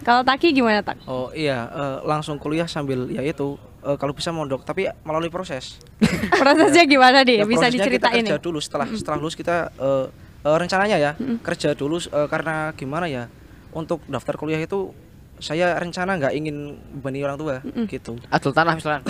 Kalau 0.00 0.24
Taki 0.24 0.50
gimana, 0.50 0.80
Tak? 0.80 0.96
Oh 1.04 1.30
iya, 1.30 1.68
eh, 1.68 1.96
langsung 2.02 2.36
kuliah 2.36 2.64
sambil 2.64 3.06
ya 3.06 3.20
itu 3.20 3.54
eh, 3.80 3.94
kalau 3.94 4.10
bisa 4.10 4.28
mondok 4.30 4.64
tapi 4.64 4.88
melalui 5.00 5.28
proses. 5.28 5.78
Prosesnya 6.40 6.84
gimana 6.84 7.20
nih? 7.20 7.40
Ya, 7.40 7.46
Bisa 7.46 7.68
diceritain 7.68 8.18
kita 8.18 8.26
kerja 8.26 8.34
nih? 8.34 8.42
dulu 8.42 8.58
setelah 8.58 8.88
setelah 8.90 9.16
lulus 9.16 9.32
kita 9.32 9.70
eh, 9.70 10.06
eh, 10.42 10.56
rencananya 10.56 10.96
ya 10.96 11.12
kerja 11.40 11.72
dulu 11.72 12.00
eh, 12.00 12.26
karena 12.26 12.72
gimana 12.74 13.06
ya 13.06 13.28
untuk 13.70 14.02
daftar 14.04 14.34
kuliah 14.34 14.58
itu 14.58 14.90
saya 15.38 15.72
rencana 15.76 16.18
nggak 16.18 16.32
ingin 16.34 16.56
bebani 16.98 17.22
orang 17.22 17.38
tua 17.38 17.54
gitu. 17.86 18.18
Adul 18.28 18.52
tanah 18.52 18.74
misalnya. 18.74 19.00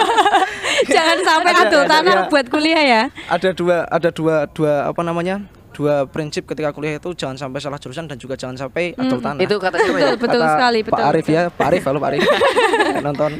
Jangan 0.94 1.18
sampai 1.20 1.52
Ada- 1.52 1.62
adul 1.68 1.82
ada- 1.84 1.90
tanah 1.92 2.14
ya. 2.16 2.22
buat 2.26 2.46
kuliah 2.48 2.82
ya. 2.82 3.02
Ada 3.28 3.50
dua 3.52 3.84
ada 3.84 4.08
dua 4.08 4.48
dua 4.48 4.88
apa 4.88 5.02
namanya 5.04 5.44
dua 5.80 6.04
prinsip 6.04 6.44
ketika 6.44 6.76
kuliah 6.76 7.00
itu 7.00 7.08
jangan 7.16 7.40
sampai 7.40 7.56
salah 7.56 7.80
jurusan 7.80 8.04
dan 8.04 8.20
juga 8.20 8.36
jangan 8.36 8.52
sampai 8.60 8.92
adol 9.00 9.16
tanah. 9.16 9.40
Itu 9.40 9.56
kata 9.56 9.80
siapa 9.80 9.96
ya? 9.96 10.12
Betul, 10.12 10.18
betul 10.20 10.40
Kata 10.44 10.52
sekali, 10.52 10.78
betul. 10.84 11.00
Pak 11.00 11.08
Arif 11.08 11.26
ya, 11.32 11.42
Pak 11.48 11.66
Arif, 11.72 11.82
halo 11.88 11.98
Pak 12.04 12.08
Arif. 12.12 12.20
Nonton. 13.08 13.32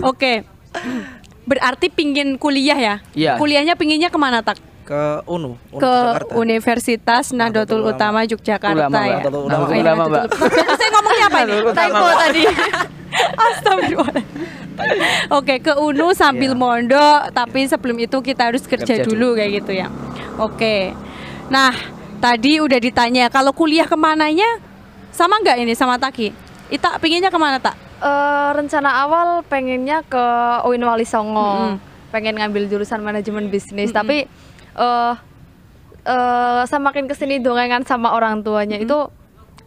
Oke. 0.10 0.32
Berarti 1.44 1.86
pingin 1.92 2.40
kuliah 2.40 2.78
ya? 2.80 2.94
Iya. 3.12 3.36
Kuliahnya 3.36 3.76
pinginnya 3.76 4.08
ke 4.08 4.16
mana, 4.16 4.40
Tak? 4.40 4.56
ke 4.90 5.22
UNU, 5.22 5.54
UNU 5.70 5.78
Ke 5.78 5.86
Jakarta. 5.86 6.34
Universitas 6.34 7.24
Nahdlatul 7.30 7.78
Ulama. 7.86 7.94
Utama 7.94 8.20
Yogyakarta 8.26 8.74
Ulama, 8.90 9.00
ya. 9.06 9.22
Nahdlatul 9.22 9.42
Ulama. 9.46 9.64
Ulama, 9.70 10.02
Mbak. 10.10 10.22
Ulama. 10.34 10.74
Saya 10.74 10.90
ngomongnya 10.90 11.26
apa 11.30 11.38
ini? 11.46 11.56
Typo 11.62 11.94
Mbak. 11.94 12.16
tadi. 12.18 12.42
Astagfirullah. 13.46 14.24
Oke, 15.38 15.60
ke 15.60 15.72
UNU 15.74 16.12
sambil 16.12 16.52
Iya. 16.52 16.58
mondok, 16.58 17.20
tapi 17.32 17.66
sebelum 17.66 17.96
itu 17.98 18.18
kita 18.20 18.50
harus 18.50 18.64
kerja, 18.64 19.00
Kerja 19.00 19.06
dulu 19.06 19.34
kayak 19.34 19.62
gitu 19.62 19.72
ya. 19.76 19.86
Oke. 20.36 20.92
Nah, 21.48 21.74
tadi 22.18 22.58
udah 22.58 22.78
ditanya 22.78 23.28
kalau 23.28 23.50
kuliah 23.50 23.84
ke 23.84 23.94
mananya 23.94 24.46
sama 25.10 25.38
nggak 25.40 25.56
ini 25.60 25.74
sama 25.74 25.98
Taki? 25.98 26.30
Ita 26.70 27.02
pinginnya 27.02 27.28
ke 27.28 27.38
mana 27.38 27.58
tak? 27.58 27.74
Eh, 28.00 28.48
rencana 28.56 29.04
awal 29.04 29.44
pengennya 29.44 30.00
ke 30.08 30.24
UIN 30.64 30.80
Wali 30.80 31.04
Songo 31.04 31.76
pengen 32.08 32.40
ngambil 32.40 32.66
jurusan 32.66 33.04
manajemen 33.04 33.52
bisnis 33.52 33.92
tapi 33.92 34.24
eh 34.74 35.14
eh 36.00 36.62
semakin 36.64 37.04
ke 37.04 37.14
sini 37.14 37.38
dongengan 37.38 37.84
sama 37.84 38.16
orang 38.16 38.40
tuanya 38.40 38.80
itu 38.80 39.12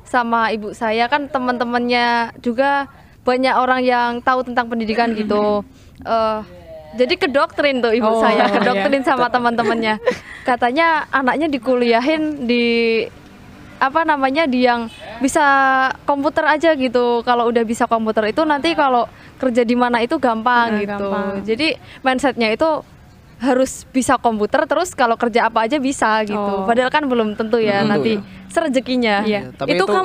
sama 0.04 0.50
ibu 0.50 0.74
saya 0.74 1.06
kan 1.08 1.30
teman-temannya 1.30 2.34
juga 2.42 2.90
banyak 3.24 3.54
orang 3.54 3.82
yang 3.82 4.10
tahu 4.20 4.44
tentang 4.44 4.68
pendidikan 4.68 5.12
gitu 5.16 5.64
eh 6.02 6.40
jadi 6.94 7.18
kedoktrin 7.18 7.82
tuh 7.82 7.90
ibu 7.90 8.06
Oh, 8.06 8.22
saya 8.22 8.46
iya. 8.46 8.54
kedoktrin 8.54 9.02
sama 9.02 9.26
teman-temannya 9.28 9.98
katanya 10.44 11.10
anaknya 11.10 11.50
dikuliahin 11.50 12.46
di 12.46 12.66
apa 13.80 14.06
namanya 14.06 14.46
di 14.46 14.62
yang 14.62 14.88
bisa 15.18 15.42
komputer 16.04 16.46
aja 16.46 16.72
gitu 16.72 17.20
kalau 17.22 17.50
udah 17.50 17.64
bisa 17.64 17.84
komputer 17.84 18.30
itu 18.30 18.46
nanti 18.46 18.72
kalau 18.74 19.10
kerja 19.36 19.62
di 19.62 19.74
mana 19.74 20.00
itu 20.00 20.16
gampang 20.18 20.70
Nah, 20.70 20.80
gitu 20.80 21.08
gampang. 21.10 21.42
jadi 21.44 21.68
mindsetnya 22.00 22.54
itu 22.54 22.70
harus 23.40 23.84
bisa 23.90 24.16
komputer 24.16 24.64
terus 24.64 24.94
kalau 24.94 25.18
kerja 25.18 25.50
apa 25.50 25.66
aja 25.66 25.76
bisa 25.78 26.24
gitu 26.24 26.38
Oh. 26.38 26.64
padahal 26.64 26.88
kan 26.88 27.04
belum 27.04 27.36
tentu 27.36 27.58
ya 27.58 27.82
Belum 27.82 27.90
tentu 27.90 27.92
nanti 27.92 28.14
serezekinya 28.48 29.26
Iya. 29.26 29.42
Tapi 29.52 29.74
Itu 29.74 29.84
itu, 29.84 29.96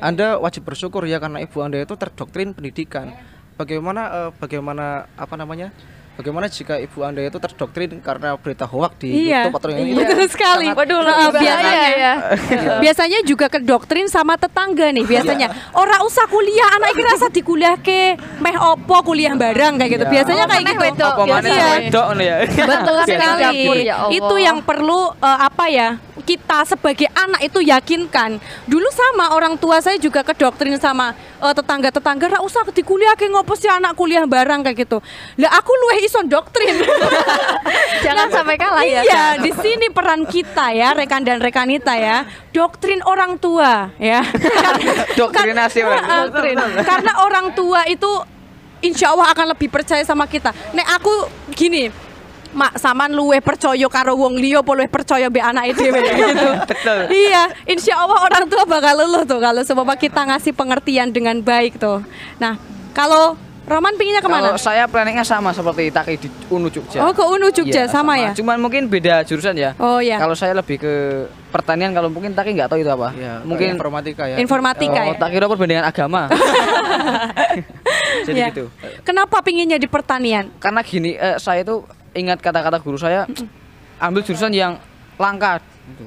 Anda 0.00 0.36
wajib 0.36 0.68
bersyukur 0.68 1.08
ya 1.08 1.16
karena 1.16 1.40
ibu 1.40 1.58
Anda 1.64 1.80
itu 1.80 1.96
terdoktrin 1.96 2.52
pendidikan. 2.52 3.16
Bagaimana 3.56 4.02
eh, 4.12 4.30
bagaimana 4.36 5.08
apa 5.16 5.34
namanya? 5.34 5.72
Bagaimana 6.16 6.48
jika 6.48 6.80
ibu 6.80 7.04
Anda 7.04 7.20
itu 7.20 7.36
terdoktrin 7.36 8.00
karena 8.00 8.40
berita 8.40 8.64
hoak 8.64 8.96
di 8.96 9.28
Iya, 9.28 9.44
YouTube 9.44 9.60
atau 9.60 9.68
yang 9.68 9.84
iya. 9.84 9.96
betul 10.00 10.24
sekali. 10.32 10.66
waduh 10.72 11.04
Nah, 11.04 11.28
bahaya 11.28 11.36
biasanya 11.36 11.76
ya 11.92 12.12
biasanya 12.82 13.18
juga 13.28 13.46
ke 13.52 13.60
doktrin 13.60 14.08
sama 14.08 14.40
tetangga 14.40 14.88
nih 14.96 15.04
biasanya. 15.04 15.52
Orang 15.76 16.00
usah 16.08 16.24
kuliah 16.24 16.72
anak 16.72 16.96
iki 16.96 17.02
rasa 17.04 17.28
dikuliahke 17.28 18.00
meh 18.40 18.56
opo 18.56 18.96
kuliah 19.04 19.36
bareng 19.36 19.76
kayak 19.76 19.90
gitu. 19.92 20.04
Iya. 20.08 20.12
biasanya 20.16 20.44
Oh, 20.44 20.48
kayak 20.48 20.64
gitu. 20.64 20.82
wedok, 20.88 21.12
Apa 21.12 21.24
mana 21.28 21.46
Iya. 21.46 21.66
wedok 21.84 22.06
ya? 22.16 22.36
betul 22.64 22.96
sekali. 23.04 23.84
ya 23.84 23.96
itu 24.08 24.34
yang 24.40 24.58
perlu 24.64 25.00
eh, 25.20 25.38
apa 25.44 25.64
ya 25.68 25.88
kita 26.24 26.64
sebagai 26.64 27.06
anak 27.12 27.44
itu 27.44 27.60
yakinkan. 27.60 28.40
Dulu 28.64 28.88
sama 28.88 29.36
orang 29.36 29.54
tua 29.54 29.78
saya 29.78 30.00
juga 30.00 30.24
ke 30.24 30.32
doktrin 30.32 30.80
sama 30.80 31.12
eh, 31.38 31.52
tetangga-tetangga 31.52 32.26
ra 32.26 32.38
usah 32.40 32.64
dikuliahke 32.66 33.28
ngopo 33.28 33.52
sih 33.52 33.68
anak 33.68 33.92
kuliah 33.92 34.24
bareng 34.24 34.64
kayak 34.64 34.88
gitu. 34.88 34.98
Lah 35.36 35.52
aku 35.54 35.70
luwih 35.76 36.05
iso 36.06 36.22
doktrin 36.24 36.78
jangan 38.06 38.30
sampai 38.30 38.56
kalah 38.56 38.86
ya 38.86 39.02
Iya, 39.06 39.24
di 39.38 39.52
sini 39.54 39.86
peran 39.92 40.26
kita 40.26 40.74
ya, 40.74 40.92
rekan 40.92 41.22
dan 41.22 41.38
rekanita 41.38 41.94
ya, 41.94 42.26
doktrin 42.50 43.00
orang 43.06 43.38
tua 43.38 43.94
ya. 43.96 44.24
Doktrinasi. 45.20 45.80
Karena, 45.84 46.26
doktrin. 46.26 46.56
Karena 46.82 47.12
orang 47.22 47.52
tua 47.54 47.86
itu 47.86 48.08
insya 48.82 49.14
Allah 49.14 49.32
akan 49.32 49.46
lebih 49.54 49.68
percaya 49.70 50.02
sama 50.02 50.26
kita. 50.26 50.52
Nek 50.74 50.86
aku 51.00 51.14
gini, 51.54 51.88
mak 52.56 52.76
saman 52.80 53.12
luwe 53.14 53.38
percaya 53.44 53.86
karo 53.86 54.16
wong 54.16 54.36
liya 54.40 54.60
apa 54.64 54.70
luwih 54.72 54.90
percaya 54.90 55.28
anake 55.28 55.72
dhewe 55.76 56.00
ya, 56.00 56.14
gitu. 56.32 56.48
Betul. 56.66 57.00
Iya, 57.12 57.42
insya 57.68 57.94
Allah 58.00 58.18
orang 58.26 58.44
tua 58.50 58.64
bakal 58.66 58.94
luluh 59.06 59.22
tuh 59.28 59.38
kalau 59.38 59.62
sebab 59.62 59.88
kita 59.96 60.26
ngasih 60.26 60.52
pengertian 60.56 61.12
dengan 61.12 61.38
baik 61.40 61.78
tuh. 61.78 62.02
Nah, 62.42 62.58
kalau 62.96 63.38
Roman 63.66 63.98
pinginnya 63.98 64.22
ke 64.22 64.30
mana? 64.30 64.54
Kalau 64.54 64.62
saya 64.62 64.86
planningnya 64.86 65.26
sama 65.26 65.50
seperti 65.50 65.90
Taki 65.90 66.14
di 66.22 66.28
Unu 66.48 66.70
Jogja. 66.70 67.02
Oh, 67.02 67.10
ke 67.10 67.18
Unu 67.20 67.50
Jogja, 67.50 67.82
Iya, 67.82 67.90
sama 67.90 68.14
ya? 68.14 68.30
Cuman 68.30 68.62
mungkin 68.62 68.86
beda 68.86 69.26
jurusan 69.26 69.58
ya. 69.58 69.74
Oh, 69.76 69.98
iya. 69.98 70.22
Kalau 70.22 70.38
saya 70.38 70.54
lebih 70.54 70.78
ke 70.78 70.92
pertanian, 71.50 71.90
kalau 71.90 72.06
mungkin 72.06 72.30
Taki 72.30 72.54
nggak 72.54 72.70
tahu 72.70 72.78
itu 72.78 72.86
apa. 72.86 73.10
Ya, 73.18 73.42
mungkin 73.42 73.74
informatika 73.74 74.30
ya. 74.30 74.38
Informatika 74.38 75.00
Oh, 75.02 75.10
ya. 75.10 75.18
tak 75.18 75.34
kira 75.34 75.50
perbandingan 75.50 75.82
agama. 75.82 76.30
Jadi 78.26 78.38
Ya. 78.38 78.54
gitu. 78.54 78.70
Kenapa 79.02 79.42
pinginnya 79.42 79.76
di 79.76 79.90
pertanian? 79.90 80.46
Karena 80.62 80.86
gini, 80.86 81.18
eh, 81.18 81.34
saya 81.36 81.66
itu 81.66 81.82
ingat 82.14 82.38
kata-kata 82.38 82.78
guru 82.78 82.96
saya, 82.96 83.26
ambil 83.98 84.22
jurusan 84.22 84.54
yang 84.54 84.78
langka. 85.18 85.58
Gitu. 85.90 86.06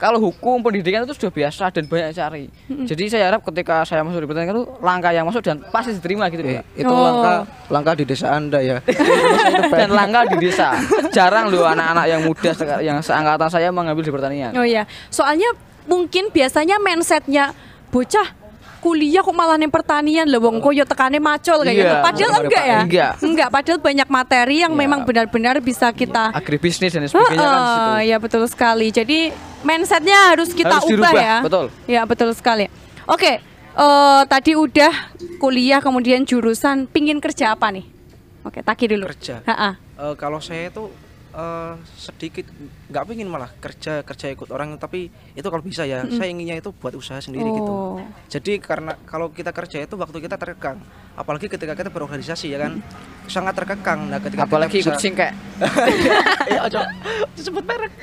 Kalau 0.00 0.16
hukum 0.18 0.58
pendidikan 0.58 1.04
itu 1.04 1.12
sudah 1.12 1.28
biasa 1.28 1.68
dan 1.68 1.84
banyak 1.84 2.10
cari. 2.10 2.48
Jadi 2.66 3.04
saya 3.06 3.28
harap 3.28 3.44
ketika 3.44 3.84
saya 3.84 4.00
masuk 4.00 4.24
di 4.24 4.26
pertanian 4.26 4.50
itu 4.50 4.64
langkah 4.80 5.12
yang 5.12 5.22
masuk 5.22 5.38
dan 5.40 5.60
pasti 5.62 5.92
diterima 5.92 6.26
gitu 6.26 6.40
Eh, 6.40 6.58
Mbak. 6.58 6.64
itu 6.74 6.88
Oh. 6.88 7.04
langkah 7.04 7.36
langkah 7.68 7.94
di 7.94 8.04
desa 8.04 8.26
anda 8.32 8.58
ya 8.58 8.80
dan 9.76 9.88
langkah 9.90 10.24
di 10.26 10.36
desa. 10.40 10.72
Jarang 11.10 11.48
loh 11.48 11.62
anak-anak 11.62 12.06
yang 12.06 12.20
muda 12.24 12.50
yang 12.80 12.98
seangkatan 12.98 13.46
saya 13.46 13.68
mengambil 13.68 14.00
di 14.00 14.10
pertanian. 14.10 14.50
Oh 14.52 14.64
iya, 14.64 14.82
soalnya 15.06 15.52
mungkin 15.84 16.30
biasanya 16.30 16.80
mindsetnya 16.80 17.52
bocah 17.90 18.39
kuliah 18.80 19.20
kok 19.20 19.30
malah 19.30 19.54
nih 19.54 19.68
pertanian 19.68 20.24
loh 20.24 20.40
wong 20.40 20.58
koyo 20.58 20.82
tekane 20.82 21.16
macul 21.16 21.60
kayak 21.60 21.70
Iya. 21.70 21.80
gitu. 21.80 21.94
Padahal 22.00 22.32
enggak 22.40 22.64
ya? 22.64 22.80
Enggak. 22.80 23.12
Enggak, 23.20 23.48
padahal 23.50 23.78
banyak 23.78 24.08
materi 24.08 24.56
yang 24.60 24.72
Iya. 24.72 24.80
memang 24.80 25.00
benar-benar 25.04 25.60
bisa 25.60 25.92
kita 25.92 26.32
Agribisnis 26.32 26.90
dan 26.90 27.04
sebagainya 27.04 27.36
kan 27.38 27.54
di 27.54 27.68
situ. 27.68 27.92
Ya 28.06 28.16
betul 28.16 28.42
sekali. 28.44 28.86
Jadi 28.88 29.18
mindsetnya 29.60 30.32
harus 30.32 30.50
kita 30.50 30.80
Harus 30.80 30.88
ubah 30.88 31.12
dirubah, 31.12 31.12
ya. 31.14 31.36
betul. 31.40 31.66
Ya 31.84 32.02
betul 32.02 32.30
sekali. 32.32 32.66
Oke, 33.04 33.38
eh, 33.38 34.22
tadi 34.24 34.52
udah 34.54 34.92
kuliah 35.36 35.78
kemudian 35.78 36.24
jurusan, 36.24 36.84
pingin 36.86 37.20
kerja 37.20 37.52
apa 37.52 37.68
nih? 37.68 37.84
Oke, 38.40 38.60
Taki 38.60 38.88
dulu. 38.88 39.04
Kerja. 39.06 39.44
Ha-ha. 39.44 39.76
Eh, 39.76 40.14
kalau 40.16 40.40
saya 40.40 40.72
itu 40.72 40.88
eh, 41.30 41.72
sedikit 41.94 42.46
nggak 42.90 43.04
pengen 43.04 43.30
malah 43.30 43.50
kerja 43.56 44.02
kerja 44.02 44.26
ikut 44.28 44.50
orang 44.50 44.74
tapi 44.76 45.06
itu 45.32 45.46
kalau 45.46 45.62
bisa 45.62 45.86
ya. 45.86 46.02
Saya 46.06 46.28
inginnya 46.28 46.58
itu 46.58 46.70
buat 46.72 46.92
usaha 46.92 47.18
sendiri 47.18 47.46
gitu. 47.46 47.70
Oh. 47.70 48.02
jadi 48.26 48.58
karena 48.58 48.98
kalau 49.04 49.30
kita 49.30 49.50
kerja 49.50 49.82
itu 49.82 49.94
waktu 49.94 50.18
kita 50.18 50.34
terkekang. 50.34 50.78
Apalagi 51.14 51.46
ketika 51.46 51.74
kita 51.74 51.90
berorganisasi 51.90 52.50
ya 52.50 52.58
kan? 52.60 52.80
Sangat 53.26 53.54
terkekang. 53.54 54.08
Nah 54.08 54.18
ketika 54.18 54.44
kita 54.44 54.50
Apalagi 54.50 54.76
ikut 54.80 54.94
bisa- 54.94 55.02
singkek. 55.02 55.30
ya 56.54 56.60
ojo 56.64 56.80
disebut 57.34 57.62
merek. 57.62 57.92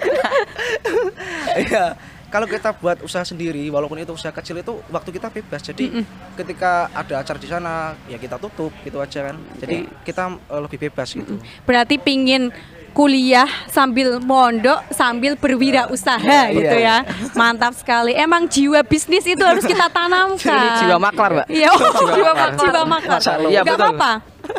Ya 1.57 1.98
kalau 2.27 2.43
kita 2.43 2.75
buat 2.75 3.00
usaha 3.00 3.24
sendiri 3.24 3.72
walaupun 3.72 4.03
itu 4.03 4.12
usaha 4.12 4.36
kecil 4.36 4.60
itu 4.60 4.75
waktu 4.91 5.10
kita 5.15 5.31
bebas. 5.31 5.63
Jadi 5.63 6.03
ketika 6.36 6.91
ada 6.91 7.24
acara 7.24 7.39
di 7.39 7.48
sana 7.48 7.96
ya 8.12 8.19
kita 8.19 8.36
tutup 8.36 8.75
gitu 8.84 9.00
aja 9.00 9.31
kan. 9.31 9.36
Jadi 9.63 9.88
kita 10.03 10.36
eh, 10.36 10.62
lebih 10.62 10.77
bebas 10.88 11.15
gitu. 11.15 11.39
Berarti 11.63 11.96
pingin 11.98 12.51
kuliah 12.98 13.46
sambil 13.70 14.18
mondok 14.18 14.82
sambil 14.89 15.38
berwirausaha 15.38 16.50
gitu 16.50 16.77
ya. 16.82 17.06
Mantap 17.38 17.77
sekali. 17.77 18.18
Emang 18.18 18.50
jiwa 18.50 18.82
bisnis 18.82 19.22
itu 19.30 19.44
harus 19.46 19.62
kita 19.62 19.86
tanamkan. 19.94 20.82
Jiwa 20.82 20.98
maklar, 20.98 21.30
Mbak. 21.38 21.48
Iya, 21.54 21.70
oh, 21.77 21.77
jiwa 22.18 22.34
maklar. 22.34 22.66
Jiwa 22.66 22.84
maklar. 22.89 23.20
Iya, 23.46 23.62
Gak 23.62 23.77
apa-apa. 23.77 24.12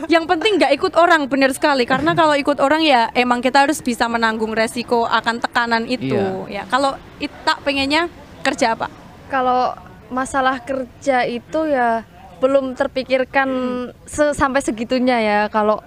Yang 0.06 0.24
penting 0.30 0.52
nggak 0.60 0.72
ikut 0.78 0.94
orang 0.94 1.26
benar 1.26 1.50
sekali 1.50 1.82
karena 1.82 2.12
kalau 2.14 2.36
ikut 2.36 2.60
orang 2.62 2.84
ya 2.84 3.08
emang 3.16 3.42
kita 3.42 3.64
harus 3.66 3.80
bisa 3.82 4.04
menanggung 4.06 4.54
resiko 4.54 5.02
akan 5.02 5.42
tekanan 5.42 5.88
itu 5.90 6.46
ya. 6.46 6.62
Kalau 6.70 6.94
Ita 7.18 7.58
pengennya 7.66 8.06
kerja 8.46 8.78
apa? 8.78 8.86
Kalau 9.26 9.74
masalah 10.14 10.62
kerja 10.62 11.26
itu 11.26 11.66
ya 11.66 12.06
belum 12.38 12.78
terpikirkan 12.78 13.48
se- 14.06 14.36
sampai 14.36 14.62
segitunya 14.62 15.18
ya. 15.18 15.38
Kalau 15.50 15.82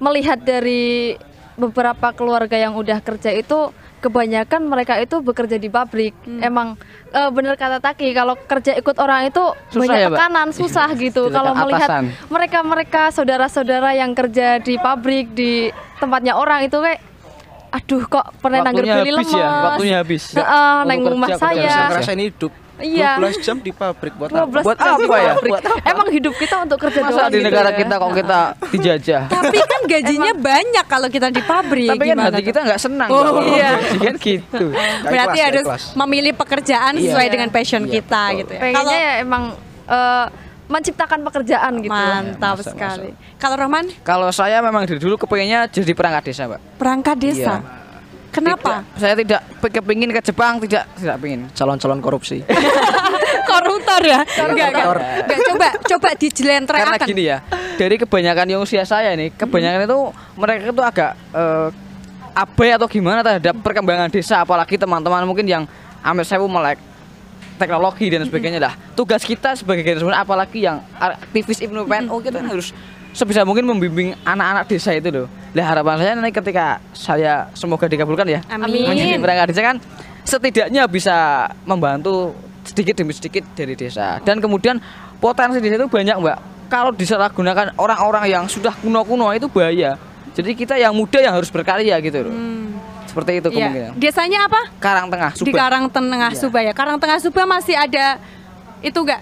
melihat 0.00 0.40
dari 0.40 1.18
beberapa 1.62 2.10
keluarga 2.10 2.54
yang 2.54 2.74
udah 2.74 2.98
kerja 2.98 3.30
itu 3.30 3.70
kebanyakan 3.98 4.66
mereka 4.66 4.98
itu 4.98 5.22
bekerja 5.22 5.56
di 5.56 5.68
pabrik. 5.68 6.10
Emang 6.42 6.74
eh, 7.08 7.30
bener 7.30 7.54
kata 7.54 7.78
Taki 7.78 8.10
kalau 8.10 8.34
kerja 8.34 8.74
ikut 8.74 8.98
orang 8.98 9.30
itu 9.30 9.42
Susah 9.68 9.78
banyak 9.78 9.98
ya, 9.98 10.08
tekanan, 10.10 10.48
susah 10.50 10.88
gitu. 10.98 11.22
Kalau 11.28 11.54
melihat 11.54 11.88
mereka-mereka 12.26 13.02
saudara-saudara 13.10 13.94
yang 13.94 14.10
kerja 14.12 14.58
di 14.58 14.74
pabrik 14.76 15.30
di 15.30 15.70
tempatnya 15.96 16.34
orang 16.34 16.66
itu 16.66 16.76
kayak 16.76 16.98
aduh 17.72 18.04
kok 18.04 18.36
pernah 18.36 18.60
Waktunya 18.60 18.76
beli 18.76 18.90
habis 18.92 19.16
lemes. 19.16 19.32
ya, 19.32 19.48
waktunya 19.64 19.96
habis. 19.96 20.22
Heeh, 20.34 20.76
neng 20.84 20.98
Untuk 21.00 21.12
rumah 21.16 21.28
kerja, 21.30 21.40
saya. 21.40 21.54
kerja, 21.54 21.64
bisa 21.64 21.72
kerja. 21.72 21.88
ngerasain 21.88 22.20
hidup 22.20 22.52
Iya. 22.82 23.10
12 23.16 23.38
jam 23.40 23.56
di 23.56 23.70
pabrik 23.70 24.12
buat 24.12 24.28
12 24.28 24.42
apa? 24.42 24.58
Buat 24.60 24.78
apa 24.78 25.14
ya? 25.16 25.32
pabrik. 25.32 25.52
Emang 25.84 26.08
hidup 26.08 26.34
kita 26.34 26.56
untuk 26.60 26.78
kerja 26.78 27.00
Masa 27.00 27.10
doang 27.12 27.28
di 27.28 27.36
gitu 27.36 27.46
negara 27.46 27.70
ya? 27.70 27.78
kita 27.78 27.94
kok 27.96 28.12
kita 28.12 28.40
dijajah? 28.68 29.22
Tapi 29.28 29.58
kan 29.62 29.80
gajinya 29.86 30.32
banyak 30.34 30.86
kalau 30.86 31.08
kita 31.08 31.26
di 31.28 31.42
pabrik. 31.42 31.88
Tapi 31.88 32.04
kan 32.04 32.18
hati 32.20 32.42
kita 32.42 32.60
nggak 32.60 32.80
senang. 32.80 33.08
Oh, 33.08 33.22
iya. 33.48 33.70
Jadi 33.88 34.04
kan 34.04 34.16
gitu. 34.18 34.66
Berarti 35.06 35.38
harus 35.40 35.64
ikhlas. 35.64 35.84
memilih 35.94 36.32
pekerjaan 36.34 36.92
Iya. 36.92 37.02
sesuai 37.08 37.26
dengan 37.28 37.48
passion 37.48 37.82
Iya, 37.82 37.92
kita 37.94 38.22
betul. 38.24 38.38
gitu 38.38 38.52
ya. 38.52 38.60
Pengennya 38.60 38.82
Kalau 38.82 38.92
ya 38.92 39.12
emang 39.16 39.42
eh, 39.84 40.26
menciptakan 40.64 41.20
pekerjaan 41.22 41.72
gitu. 41.78 41.92
mantap 41.92 42.56
Masa-masa. 42.56 42.70
sekali. 42.70 43.10
Kalau 43.36 43.56
Roman 43.56 43.84
Kalau 44.02 44.28
saya 44.30 44.58
memang 44.58 44.82
dari 44.82 44.96
dulu 44.96 45.14
kepengennya 45.16 45.68
jadi 45.68 45.92
perangkat 45.92 46.22
desa, 46.26 46.42
Mbak. 46.46 46.60
perangkat 46.76 47.16
desa. 47.16 47.54
Iya. 47.54 47.81
Kenapa? 48.32 48.80
Tidak- 48.80 48.96
saya 48.96 49.14
tidak 49.14 49.40
kepingin 49.60 50.08
ke 50.08 50.20
Jepang, 50.24 50.56
tidak 50.58 50.88
tidak 50.96 51.16
pingin. 51.20 51.40
calon-calon 51.52 52.00
korupsi 52.00 52.40
Koruptor 53.48 54.00
ya? 54.02 54.20
Enggak, 54.24 54.68
enggak. 54.72 54.84
Koruptor. 54.84 55.20
Enggak, 55.20 55.38
coba 55.44 55.68
coba 55.84 56.08
Karena 56.08 56.18
dijelentrekan. 56.18 57.06
gini 57.06 57.24
ya, 57.26 57.38
dari 57.76 57.96
kebanyakan 57.96 58.46
yang 58.48 58.60
usia 58.60 58.82
saya 58.82 59.12
nih, 59.12 59.34
kebanyakan 59.34 59.84
itu 59.84 59.98
mereka 60.34 60.60
itu 60.64 60.82
agak 60.82 61.10
eh, 61.30 61.68
abai 62.32 62.70
atau 62.72 62.88
gimana 62.88 63.20
terhadap 63.20 63.60
perkembangan 63.60 64.08
desa, 64.08 64.40
apalagi 64.40 64.80
teman-teman 64.80 65.28
mungkin 65.28 65.44
yang 65.44 65.64
ambil 66.00 66.24
saya 66.24 66.40
melek 66.40 66.80
teknologi 67.54 68.08
dan 68.08 68.24
sebagainya 68.24 68.58
lah. 68.58 68.74
Tugas 68.96 69.20
kita 69.20 69.52
sebagai 69.52 69.84
generasi 69.84 70.08
apalagi 70.10 70.64
yang 70.64 70.80
aktivis 70.90 71.60
Ibnu 71.60 71.84
PNU 71.84 72.16
kita 72.18 72.40
kan 72.40 72.48
harus 72.48 72.72
sebisa 73.12 73.44
mungkin 73.44 73.68
membimbing 73.68 74.16
anak-anak 74.24 74.64
desa 74.66 74.96
itu 74.96 75.12
loh. 75.12 75.28
Lah 75.52 75.64
harapan 75.68 75.96
saya 76.00 76.12
nanti 76.16 76.32
ketika 76.32 76.80
saya 76.96 77.52
semoga 77.52 77.84
dikabulkan 77.84 78.24
ya, 78.24 78.40
Amin. 78.48 78.88
menjadi 78.88 79.20
perangkat 79.20 79.46
desa 79.52 79.62
kan 79.62 79.76
setidaknya 80.24 80.88
bisa 80.88 81.44
membantu 81.68 82.32
sedikit 82.64 82.94
demi 82.96 83.12
sedikit 83.12 83.42
dari 83.58 83.74
desa 83.74 84.22
dan 84.22 84.38
kemudian 84.38 84.78
potensi 85.18 85.58
desa 85.58 85.82
itu 85.82 85.90
banyak 85.90 86.14
mbak 86.14 86.38
kalau 86.70 86.94
disalahgunakan 86.94 87.74
orang-orang 87.74 88.30
yang 88.30 88.44
sudah 88.46 88.70
kuno-kuno 88.80 89.34
itu 89.34 89.50
bahaya 89.50 89.98
jadi 90.32 90.50
kita 90.54 90.74
yang 90.78 90.94
muda 90.94 91.18
yang 91.18 91.34
harus 91.34 91.50
berkarya 91.50 91.98
gitu 91.98 92.22
loh 92.22 92.34
seperti 93.12 93.44
itu 93.44 93.48
Iya. 93.52 93.56
kemungkinan 93.68 93.92
Desanya 94.00 94.38
apa? 94.48 94.60
Karang 94.80 95.12
Tengah 95.12 95.30
Di 95.36 95.38
Subang 95.44 95.58
Karang 95.60 95.84
Tengah. 95.92 96.30
Subang 96.32 96.64
ya. 96.64 96.72
Karang 96.72 96.96
Tengah 96.96 97.18
Subang 97.20 97.44
masih 97.44 97.76
ada 97.76 98.16
itu 98.80 98.96
enggak? 99.04 99.20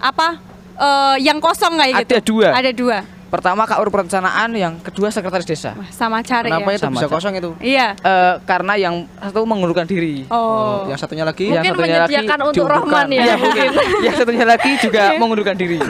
Apa? 0.00 0.40
eh, 0.78 1.16
yang 1.26 1.42
kosong 1.42 1.74
kayak 1.76 2.06
gitu. 2.06 2.14
Ada 2.14 2.18
dua. 2.24 2.48
Ada 2.54 2.70
dua. 2.72 2.98
Pertama 3.28 3.62
KUR 3.62 3.88
perencanaan 3.88 4.48
yang 4.50 4.74
kedua 4.78 5.08
sekretaris 5.08 5.44
desa 5.44 5.76
sama 5.88 6.20
cari 6.20 6.48
kenapa 6.48 6.64
ya. 6.66 6.74
itu 6.74 6.82
Sama 6.82 6.94
bisa 6.96 7.06
kosong 7.06 7.34
itu 7.34 7.50
Iya. 7.58 7.92
Eh, 7.94 8.34
karena 8.42 8.72
yang 8.74 8.94
satu 9.14 9.44
mengundurkan 9.44 9.84
diri 9.84 10.24
Oh. 10.26 10.84
yang 10.84 10.96
satunya 10.96 11.22
lagi 11.22 11.46
Yang 11.46 11.60
Mungkin 11.60 11.72
satunya 11.74 11.98
lagi 11.98 12.08
menyediakan 12.08 12.38
untuk. 12.42 12.64
Rohman 12.64 13.06
ya. 13.08 13.22
Iya, 13.22 13.34
mungkin. 13.36 13.68
yang 14.06 14.14
satunya 14.14 14.44
lagi 14.44 14.70
juga 14.78 15.02
mengundurkan 15.16 15.54
diri 15.54 15.76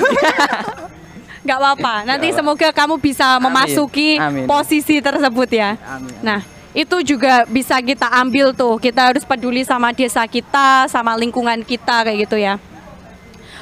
nggak 1.40 1.56
apa-apa. 1.56 1.94
Nanti 2.04 2.28
semoga 2.30 2.68
kamu 2.68 3.00
bisa 3.00 3.40
memasuki 3.40 4.20
Amin. 4.20 4.44
posisi 4.44 5.00
tersebut 5.00 5.48
ya. 5.48 5.80
Amin. 5.88 6.12
Nah, 6.20 6.40
itu 6.76 7.00
juga 7.02 7.48
bisa 7.48 7.80
kita 7.80 8.04
ambil 8.12 8.52
tuh. 8.52 8.76
Kita 8.76 9.08
harus 9.08 9.24
peduli 9.24 9.64
sama 9.64 9.90
desa 9.90 10.28
kita, 10.28 10.84
sama 10.86 11.16
lingkungan 11.16 11.64
kita 11.64 12.04
kayak 12.04 12.28
gitu 12.28 12.36
ya. 12.36 12.60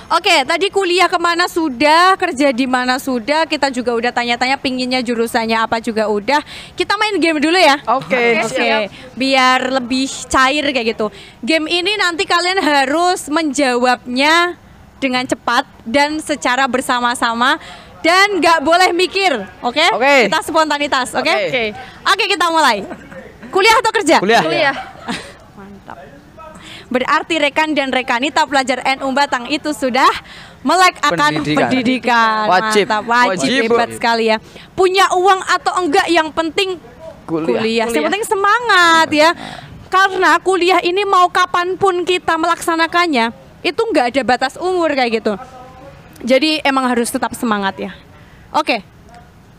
Oke, 0.07 0.47
tadi 0.47 0.71
kuliah 0.71 1.11
ke 1.11 1.19
mana 1.19 1.51
sudah, 1.51 2.15
kerja 2.15 2.55
di 2.55 2.63
mana 2.63 2.95
sudah, 2.95 3.43
kita 3.43 3.75
juga 3.75 3.91
udah 3.91 4.15
tanya-tanya 4.15 4.55
pinginnya 4.55 5.03
jurusannya 5.03 5.59
apa 5.59 5.83
juga 5.83 6.07
udah. 6.07 6.39
Kita 6.79 6.95
main 6.95 7.19
game 7.19 7.43
dulu 7.43 7.59
ya. 7.59 7.83
Oke. 7.91 8.39
Oke, 8.47 8.87
biar 9.19 9.67
lebih 9.83 10.07
cair 10.31 10.63
kayak 10.71 10.95
gitu. 10.95 11.11
Game 11.43 11.67
ini 11.67 11.99
nanti 11.99 12.23
kalian 12.23 12.63
harus 12.63 13.27
menjawabnya 13.27 14.55
dengan 15.03 15.27
cepat 15.27 15.67
dan 15.83 16.23
secara 16.23 16.71
bersama-sama 16.71 17.59
dan 17.99 18.39
nggak 18.39 18.63
boleh 18.63 18.95
mikir, 18.95 19.35
oke? 19.59 19.87
Oke. 19.99 20.31
Kita 20.31 20.39
spontanitas, 20.47 21.19
oke? 21.19 21.27
Oke. 21.27 21.51
Oke. 21.51 21.65
Oke, 22.15 22.25
kita 22.31 22.47
mulai. 22.47 22.87
Kuliah 23.51 23.75
atau 23.83 23.91
kerja? 23.91 24.23
kuliah 24.23 24.43
Kuliah. 24.47 24.77
Berarti 26.87 27.35
rekan 27.37 27.75
dan 27.75 27.91
rekanita 27.91 28.47
pelajar 28.47 28.79
NU 28.97 29.11
Batang 29.11 29.51
itu 29.51 29.75
sudah 29.75 30.07
melek 30.63 30.95
akan 31.03 31.43
Pendidikan. 31.43 31.59
pendidikan. 31.67 32.45
Wajib. 32.47 32.85
Mantap, 32.87 33.03
wajib, 33.05 33.31
Wajib. 33.43 33.63
hebat 33.67 33.89
sekali 33.91 34.25
ya. 34.31 34.37
Punya 34.73 35.11
uang 35.11 35.41
atau 35.43 35.73
enggak 35.83 36.07
yang 36.07 36.31
penting 36.31 36.79
Kuliah. 37.27 37.59
kuliah. 37.59 37.87
Yang 37.91 38.07
penting 38.07 38.25
semangat 38.25 39.09
ya. 39.11 39.31
Karena 39.87 40.39
kuliah 40.39 40.79
ini 40.79 41.03
mau 41.03 41.27
kapan 41.27 41.75
pun 41.75 42.03
kita 42.03 42.35
melaksanakannya, 42.35 43.31
itu 43.63 43.81
enggak 43.83 44.15
ada 44.15 44.23
batas 44.23 44.55
umur 44.55 44.91
kayak 44.91 45.23
gitu. 45.23 45.35
Jadi 46.23 46.63
emang 46.63 46.87
harus 46.87 47.11
tetap 47.11 47.35
semangat 47.35 47.79
ya. 47.79 47.91
Oke. 48.51 48.83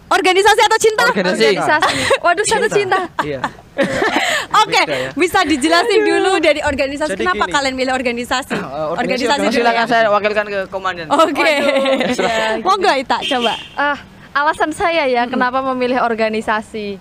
Organisasi 0.08 0.62
atau 0.64 0.80
cinta? 0.80 1.04
Organisasi. 1.12 1.60
Organisasi. 1.60 1.96
Waduh, 2.24 2.46
satu 2.48 2.68
cinta. 2.72 3.00
iya 3.22 3.44
Oke, 4.68 4.76
Beda 4.78 4.96
ya. 5.00 5.12
bisa 5.16 5.40
dijelasin 5.42 6.02
dulu 6.04 6.32
dari 6.38 6.60
organisasi. 6.62 7.12
Jadi 7.14 7.24
Kenapa 7.24 7.46
gini. 7.46 7.56
kalian 7.56 7.76
milih 7.76 7.94
organisasi? 7.94 8.54
Eh, 8.54 8.60
organisasi- 8.60 9.00
organisasi 9.00 9.46
dulu 9.46 9.56
silakan 9.56 9.80
ya. 9.80 9.90
saya 9.90 10.06
wakilkan 10.08 10.46
ke 10.46 10.60
komandan 10.68 11.06
Oke. 11.08 11.40
Waduh. 11.40 12.60
Monggo 12.68 12.92
Ita, 12.94 13.18
coba. 13.26 13.54
Ah, 13.74 13.98
alasan 14.34 14.72
saya 14.72 15.08
ya 15.08 15.24
kenapa 15.26 15.64
memilih 15.66 16.00
organisasi. 16.00 17.00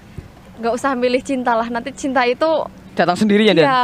Nggak 0.57 0.73
usah 0.73 0.95
milih 0.95 1.21
cinta 1.21 1.53
lah. 1.53 1.67
Nanti 1.67 1.91
cinta 1.93 2.23
itu 2.23 2.49
datang 2.95 3.13
sendiri 3.15 3.45
ya 3.45 3.53
Dan 3.53 3.67
ya 3.67 3.81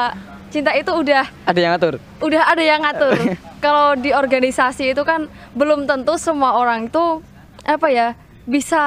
cinta 0.49 0.73
itu 0.73 0.89
udah 0.89 1.25
Ada 1.45 1.59
yang 1.59 1.73
ngatur. 1.73 1.95
udah 2.21 2.43
ada 2.45 2.63
yang 2.63 2.81
ngatur. 2.81 3.13
Kalau 3.65 3.95
di 3.95 4.11
organisasi 4.11 4.91
itu 4.91 5.03
kan 5.03 5.27
belum 5.53 5.85
tentu 5.85 6.17
semua 6.17 6.55
orang 6.55 6.87
itu 6.87 7.21
apa 7.63 7.87
ya 7.87 8.09
bisa 8.43 8.83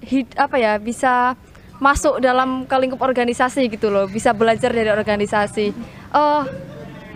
hid, 0.00 0.32
apa 0.34 0.56
ya 0.56 0.72
bisa 0.76 1.38
masuk 1.80 2.20
dalam 2.20 2.68
ke 2.68 2.76
lingkup 2.76 3.00
organisasi 3.00 3.66
gitu 3.72 3.88
loh, 3.88 4.06
bisa 4.06 4.36
belajar 4.36 4.70
dari 4.70 4.92
organisasi. 4.92 5.66
Eh 6.12 6.42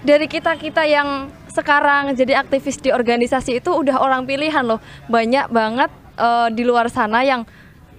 dari 0.04 0.26
kita 0.28 0.56
kita 0.56 0.84
yang 0.88 1.28
sekarang 1.52 2.16
jadi 2.16 2.42
aktivis 2.42 2.82
di 2.82 2.90
organisasi 2.90 3.62
itu 3.62 3.70
udah 3.70 4.00
orang 4.00 4.26
pilihan 4.26 4.64
loh, 4.64 4.80
banyak 5.06 5.46
banget 5.52 5.92
eh, 6.18 6.48
di 6.50 6.64
luar 6.64 6.88
sana 6.88 7.22
yang 7.22 7.46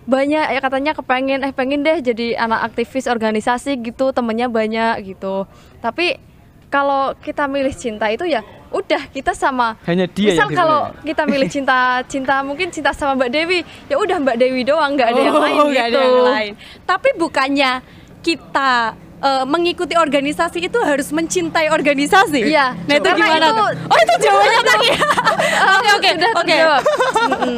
banyak 0.06 0.54
ya 0.54 0.60
katanya 0.62 0.93
kepengen 0.93 1.41
eh 1.41 1.49
pengen 1.49 1.82
deh 1.82 1.97
jadi 1.97 2.38
anak 2.38 2.73
aktivis 2.73 3.10
organisasi 3.10 3.82
gitu 3.82 4.13
temennya 4.13 4.45
banyak 4.45 5.01
gitu 5.01 5.49
tapi 5.82 6.21
kalau 6.69 7.17
kita 7.17 7.49
milih 7.49 7.73
cinta 7.73 8.13
itu 8.13 8.30
ya 8.30 8.45
udah 8.75 9.07
kita 9.09 9.31
sama 9.31 9.79
Hanya 9.83 10.03
dia 10.05 10.29
misal 10.29 10.45
yang 10.45 10.51
kalau 10.53 10.79
dipilih. 10.85 11.05
kita 11.07 11.23
milih 11.25 11.47
cinta 11.49 11.77
cinta 12.11 12.35
mungkin 12.41 12.67
cinta 12.69 12.91
sama 12.91 13.15
Mbak 13.15 13.29
Dewi 13.31 13.59
ya 13.85 13.95
udah 13.95 14.17
Mbak 14.19 14.35
Dewi 14.35 14.61
doang 14.61 14.91
nggak 14.93 15.07
ada 15.09 15.21
yang 15.21 15.31
Oh, 15.31 15.41
lain 15.41 15.55
nggak 15.65 15.88
gitu 15.88 15.95
ada 15.95 15.99
yang 16.03 16.27
lain. 16.29 16.51
Tapi 16.83 17.09
bukannya 17.15 17.71
kita 18.19 18.71
eh, 19.17 19.45
mengikuti 19.45 19.95
organisasi 19.95 20.59
itu 20.61 20.79
harus 20.81 21.07
mencintai 21.09 21.69
organisasi. 21.69 22.41
Iya. 22.43 22.75
Nah 22.75 22.93
itu 22.93 23.05
Karena 23.05 23.25
gimana? 23.25 23.45
itu- 23.45 23.55
tuh? 23.55 23.69
Oh 23.85 23.97
itu 23.97 24.13
jawabannya 24.23 24.61
Taki. 24.65 24.89
Oke 25.75 25.89
oke 25.93 26.09
oke. 26.35 26.57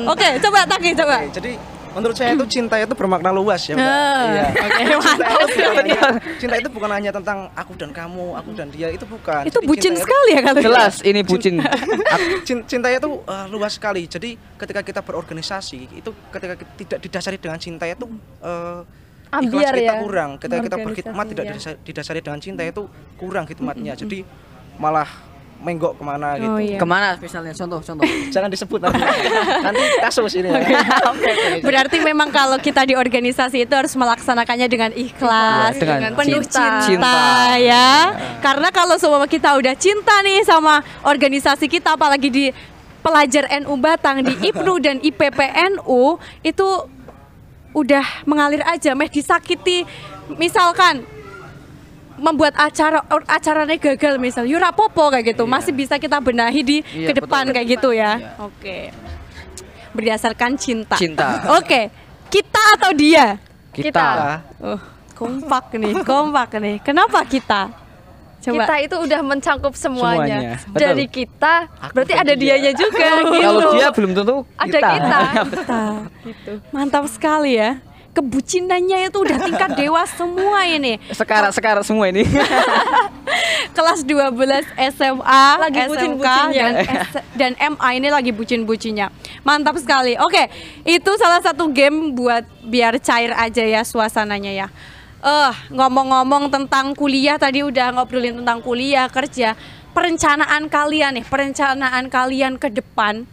Oke 0.07 0.27
coba 0.39 0.59
Taki 0.65 0.89
coba. 0.93 1.15
Oke, 1.19 1.29
jadi 1.33 1.51
menurut 1.97 2.13
saya 2.13 2.31
itu 2.31 2.45
cinta 2.45 2.77
itu 2.77 2.93
bermakna 2.93 3.33
luas 3.33 3.65
ya 3.65 3.73
Mbak. 3.73 3.83
Ah, 3.83 4.23
Iya. 4.27 4.45
Oke 4.53 4.81
Cinta 4.87 5.25
itu, 5.27 5.49
bukan 5.57 5.73
hanya, 5.73 5.99
cinta 6.37 6.55
itu 6.61 6.69
bukan 6.69 6.91
hanya 6.93 7.11
tentang 7.11 7.37
aku 7.51 7.73
dan 7.73 7.89
kamu, 7.89 8.27
aku 8.37 8.49
dan 8.53 8.67
dia 8.69 8.87
itu 8.87 9.03
bukan. 9.03 9.41
Itu 9.43 9.57
Jadi 9.57 9.67
bucin 9.67 9.93
itu- 9.93 10.01
sekali 10.05 10.31
ya 10.31 10.41
kalau 10.45 10.61
Jelas 10.61 10.95
ini 11.01 11.19
bucin. 11.25 11.53
Cin- 12.47 12.65
cinta 12.65 12.87
itu 12.87 13.09
eh, 13.25 13.45
luas 13.49 13.73
sekali. 13.73 14.05
Jadi 14.05 14.37
ketika 14.55 14.81
kita 14.81 15.01
berorganisasi 15.01 15.97
itu 15.97 16.09
ketika 16.29 16.53
kita 16.53 16.71
tidak 16.77 16.99
didasari 17.01 17.37
dengan 17.37 17.57
cinta 17.57 17.83
itu 17.83 18.05
Ambiar 19.27 19.75
ikhlas 19.75 19.83
kita 19.83 19.91
ya, 19.91 19.99
kurang. 19.99 20.31
Ketika 20.39 20.61
kita 20.63 20.77
berkhidmat 20.79 21.25
tidak 21.27 21.43
ya. 21.43 21.49
didasari, 21.51 21.77
didasari 21.83 22.19
dengan 22.23 22.39
cinta 22.39 22.61
itu 22.63 22.83
kurang 23.19 23.43
khidmatnya. 23.43 23.91
Jadi 23.93 24.23
malah 24.77 25.09
menggok 25.57 25.97
ke 25.97 26.03
mana 26.05 26.37
gitu. 26.37 26.53
Oh 26.53 26.61
iya. 26.61 26.77
Ke 26.77 26.85
mana 26.85 27.17
misalnya 27.17 27.49
contoh 27.51 27.81
contoh. 27.81 28.05
Jangan 28.35 28.49
disebut 28.53 28.77
nanti. 28.77 29.01
nanti 29.65 29.83
kasus 29.99 30.31
ini 30.37 30.53
ya. 30.53 30.61
Berarti 31.67 31.97
memang 31.99 32.29
kalau 32.29 32.61
kita 32.61 32.85
di 32.85 32.93
organisasi 32.93 33.65
itu 33.65 33.73
harus 33.73 33.91
melaksanakannya 33.97 34.67
dengan 34.69 34.91
ikhlas, 34.93 35.75
Iya, 35.77 35.81
dengan 35.81 36.11
penuh 36.13 36.45
cinta. 36.45 36.85
cinta, 36.85 36.85
Cinta. 36.85 37.17
ya. 37.57 37.89
Karena 38.39 38.69
kalau 38.69 39.01
semua 39.01 39.25
kita 39.25 39.57
udah 39.57 39.73
cinta 39.73 40.21
nih 40.21 40.45
sama 40.45 40.85
organisasi 41.01 41.65
kita, 41.65 41.97
apalagi 41.97 42.29
di 42.29 42.45
pelajar 43.01 43.49
NU 43.65 43.73
Batang 43.81 44.21
di 44.21 44.33
IPNU 44.53 44.73
dan 44.77 44.95
IPPNU 45.01 46.21
itu 46.45 46.67
udah 47.73 48.05
mengalir 48.25 48.61
aja, 48.61 48.93
meh 48.93 49.09
disakiti. 49.09 49.85
Misalkan 50.37 51.16
membuat 52.17 52.53
acara 52.57 53.05
acaranya 53.25 53.77
gagal 53.77 54.17
misal. 54.17 54.43
Yura 54.43 54.73
popo 54.73 55.09
kayak 55.09 55.37
gitu. 55.37 55.45
Masih 55.45 55.71
bisa 55.71 55.95
kita 55.97 56.17
benahi 56.17 56.61
di 56.65 56.77
Iya, 56.83 57.07
ke 57.09 57.11
depan 57.23 57.49
kayak 57.53 57.67
gitu 57.77 57.89
ya. 57.93 58.17
Iya. 58.17 58.29
oke. 58.41 58.77
Berdasarkan 59.93 60.51
cinta. 60.57 60.97
Cinta. 60.97 61.41
oke. 61.57 61.81
Kita 62.27 62.63
atau 62.75 62.91
dia? 62.91 63.37
Kita. 63.71 64.41
oh 64.59 64.81
kompak 65.17 65.73
nih 65.73 65.93
kompak 66.05 66.61
nih. 66.61 66.77
Kenapa 66.85 67.25
kita? 67.25 67.73
Coba. 68.37 68.63
Kita 68.69 68.75
itu 68.85 68.95
udah 69.01 69.21
mencakup 69.25 69.73
semuanya, 69.73 70.61
Semuanya, 70.61 70.69
betul. 70.69 70.81
dari 70.85 71.05
kita 71.09 71.53
Aku 71.81 71.93
berarti 71.97 72.13
ada 72.13 72.33
dia. 72.37 72.53
dianya 72.53 72.71
juga 72.77 73.07
gitu. 73.17 73.33
Kalau 73.33 73.61
dia 73.73 73.87
belum 73.89 74.11
tentu 74.13 74.35
ada 74.55 74.77
kita, 74.77 75.19
kita. 75.41 75.83
Mantap 76.75 77.05
sekali 77.09 77.57
ya 77.57 77.81
kebucinannya 78.17 79.07
itu 79.07 79.17
udah 79.21 79.37
tingkat 79.39 79.69
dewa 79.77 80.01
semua 80.09 80.65
ini 80.65 80.97
Sekarang 81.13 81.53
sekarang 81.53 81.85
semua 81.85 82.09
ini. 82.09 82.25
kelas 83.77 84.01
12 84.01 84.33
SMA, 84.91 85.45
Lagi 85.59 85.77
SMK 85.77 85.89
bucin-bucinnya. 85.89 86.63
dan, 86.65 86.73
S- 86.97 87.25
dan 87.37 87.51
MA 87.69 87.89
ini 87.93 88.09
lagi 88.09 88.31
bucin-bucinnya. 88.33 89.13
Mantap 89.41 89.77
sekali. 89.77 90.17
Oke, 90.17 90.49
itu 90.81 91.11
salah 91.15 91.37
satu 91.37 91.69
game 91.69 92.11
buat 92.11 92.41
biar 92.65 92.97
cair 92.97 93.29
aja 93.31 93.61
ya 93.61 93.85
suasananya 93.85 94.49
ya. 94.49 94.67
Eh, 95.17 95.53
ngomong-ngomong 95.69 96.49
tentang 96.49 96.93
kuliah 96.93 97.37
tadi 97.37 97.61
udah 97.61 97.93
ngobrolin 97.93 98.41
tentang 98.41 98.61
kuliah, 98.61 99.05
kerja. 99.07 99.53
Perencanaan 99.93 100.69
kalian 100.69 101.21
nih, 101.21 101.25
perencanaan 101.25 102.05
kalian 102.07 102.57
ke 102.57 102.69
depan 102.69 103.25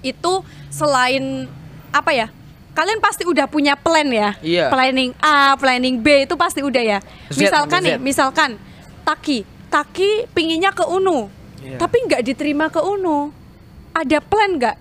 itu 0.00 0.42
selain 0.68 1.46
apa 1.90 2.10
ya? 2.10 2.26
Kalian 2.70 3.02
pasti 3.02 3.26
udah 3.26 3.44
punya 3.44 3.74
plan 3.74 4.06
ya? 4.06 4.38
Iya. 4.40 4.70
Planning 4.70 5.10
A, 5.18 5.58
planning 5.58 5.98
B 5.98 6.24
itu 6.24 6.34
pasti 6.38 6.62
udah 6.62 6.80
ya. 6.80 6.98
Z 7.28 7.36
misalkan 7.36 7.82
sampai 7.82 7.90
nih, 7.90 7.96
Z. 7.98 8.02
misalkan 8.02 8.50
Taki, 9.02 9.38
Taki 9.66 10.10
pinginnya 10.30 10.70
ke 10.70 10.82
UNU, 10.82 11.26
Iya. 11.60 11.76
tapi 11.76 12.02
nggak 12.06 12.22
diterima 12.22 12.70
ke 12.70 12.78
UNU. 12.78 13.34
Ada 13.90 14.22
plan 14.22 14.54
nggak? 14.54 14.76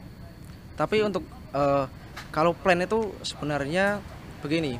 Tapi 0.75 1.01
untuk 1.01 1.25
eh, 1.49 1.85
kalau 2.29 2.53
plan 2.53 2.77
itu 2.77 3.09
sebenarnya 3.21 3.97
begini. 4.39 4.77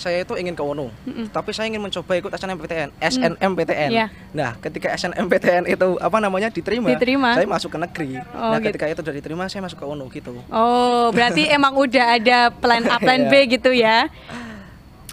Saya 0.00 0.24
itu 0.24 0.32
ingin 0.32 0.56
ke 0.56 0.64
UNU, 0.64 0.88
tapi 1.28 1.52
saya 1.52 1.68
ingin 1.68 1.84
mencoba 1.84 2.16
ikut 2.16 2.32
SNMPTN, 2.32 2.88
SNMPTN. 2.96 3.90
Iya. 3.92 4.06
Nah, 4.32 4.56
ketika 4.56 4.88
SNMPTN 4.96 5.68
itu 5.68 6.00
apa 6.00 6.16
namanya 6.16 6.48
diterima, 6.48 6.88
Diterima. 6.88 7.36
saya 7.36 7.44
masuk 7.44 7.76
ke 7.76 7.78
negeri. 7.84 8.10
Oh, 8.32 8.56
nah, 8.56 8.56
gitu. 8.56 8.72
ketika 8.72 8.84
itu 8.88 9.00
sudah 9.04 9.12
diterima, 9.12 9.44
saya 9.52 9.60
masuk 9.60 9.76
ke 9.76 9.84
UNU 9.84 10.08
gitu. 10.08 10.32
Oh, 10.48 11.12
berarti 11.12 11.44
emang 11.56 11.76
udah 11.76 12.16
ada 12.16 12.48
plan 12.48 12.80
A, 12.88 12.96
plan 12.96 13.28
B 13.28 13.44
gitu 13.52 13.76
ya? 13.76 14.08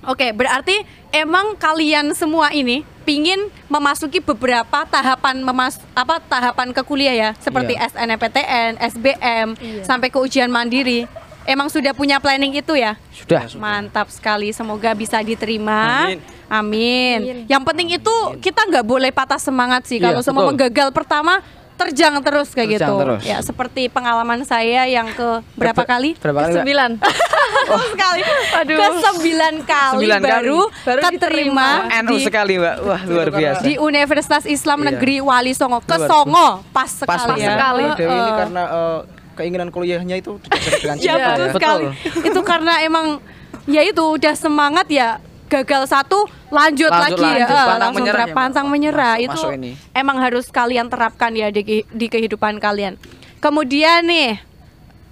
Oke, 0.07 0.31
berarti 0.31 0.87
emang 1.11 1.59
kalian 1.59 2.15
semua 2.15 2.55
ini 2.55 2.87
pingin 3.03 3.51
memasuki 3.67 4.23
beberapa 4.23 4.87
tahapan 4.87 5.43
memas 5.43 5.83
apa 5.91 6.23
tahapan 6.23 6.71
ke 6.71 6.79
kuliah 6.87 7.11
ya, 7.11 7.29
seperti 7.43 7.75
Iya. 7.75 7.91
SNMPTN, 7.91 8.71
SBM, 8.79 9.47
Iya. 9.59 9.83
sampai 9.83 10.07
ke 10.07 10.15
ujian 10.15 10.47
mandiri. 10.47 11.03
Emang 11.47 11.71
sudah 11.71 11.95
punya 11.95 12.19
planning 12.19 12.51
itu 12.53 12.75
ya? 12.75 12.99
Sudah. 13.09 13.47
Mantap 13.55 14.11
sekali, 14.11 14.51
semoga 14.51 14.91
bisa 14.91 15.15
diterima. 15.19 16.03
Amin. 16.05 16.19
Amin. 16.45 17.17
Amin. 17.17 17.37
Yang 17.47 17.63
penting 17.63 17.87
itu 17.93 18.15
kita 18.37 18.61
nggak 18.61 18.83
boleh 18.83 19.09
patah 19.09 19.39
semangat 19.39 19.83
sih. 19.83 19.95
Iya, 19.95 20.11
Kalau 20.11 20.21
semua 20.21 20.43
betul. 20.45 20.67
gagal 20.67 20.91
pertama, 20.91 21.39
terjang 21.73 22.19
terus 22.19 22.51
kayak 22.51 22.67
Terjang 22.73 22.89
gitu. 22.89 22.95
terus. 22.99 23.21
Ya, 23.23 23.37
seperti 23.39 23.87
pengalaman 23.87 24.43
saya 24.43 24.83
yang 24.85 25.07
ke 25.07 25.39
berapa 25.53 25.83
kali? 25.83 26.17
Berapa 26.17 26.47
kali? 26.47 26.53
Sembilan 26.57 26.89
Betul 26.97 27.85
sekali. 27.93 28.21
Aduh. 28.57 28.75
Ke 28.75 28.87
sembilan 28.99 29.53
kali 29.61 29.93
Sembilan 29.93 30.19
kali. 30.19 30.31
baru, 30.33 30.59
Baru 30.83 30.99
keterima 31.01 31.67
NU 32.01 32.11
di, 32.11 32.17
sekali, 32.23 32.53
Mbak. 32.57 32.75
Wah, 32.81 33.01
luar 33.05 33.27
biasa. 33.29 33.61
di 33.61 33.73
Universitas 33.77 34.43
Islam 34.43 34.79
Iya. 34.81 34.87
Negeri 34.89 35.15
Wali 35.21 35.53
Songo. 35.53 35.79
Ke 35.79 35.95
Songo 36.01 36.59
pas 36.69 36.91
Pas 36.97 37.23
sekali 37.23 37.39
ya. 37.39 37.53
sekali. 37.53 37.83
Dewi 37.93 38.03
ini 38.05 38.19
Heeh. 38.19 38.35
karena 38.37 38.63
eh, 38.67 38.99
keinginan 39.37 39.69
kuliahnya 39.69 40.17
itu 40.17 40.41
dengan 40.75 40.97
Ya 40.97 41.13
cinta 41.13 41.29
betul 41.29 41.45
ya. 41.45 41.53
sekali. 41.53 41.85
itu 42.25 42.41
karena 42.41 42.73
emang 42.81 43.21
ya 43.65 43.81
itu 43.81 44.01
udah 44.01 44.33
semangat 44.33 44.87
ya 44.87 45.21
gagal 45.47 45.87
satu 45.87 46.25
lanjut, 46.49 46.89
Lanjut, 46.89 47.15
lagi 47.15 47.23
ya 47.23 47.29
lanjut. 47.39 47.47
Eh, 47.47 47.47
Pantang 47.47 47.79
langsung 47.79 47.95
menyerah 47.95 48.17
terap- 48.17 48.27
ya, 48.27 48.35
pantang 48.35 48.67
menyerah 48.67 49.13
Masuk- 49.13 49.23
itu 49.23 49.39
masuk 49.39 49.51
ini. 49.55 49.71
emang 49.93 50.17
harus 50.17 50.45
kalian 50.49 50.87
terapkan 50.87 51.31
ya 51.31 51.47
di, 51.47 51.61
di 51.83 52.05
kehidupan 52.05 52.57
kalian. 52.57 52.99
Kemudian 53.37 54.03
nih 54.03 54.41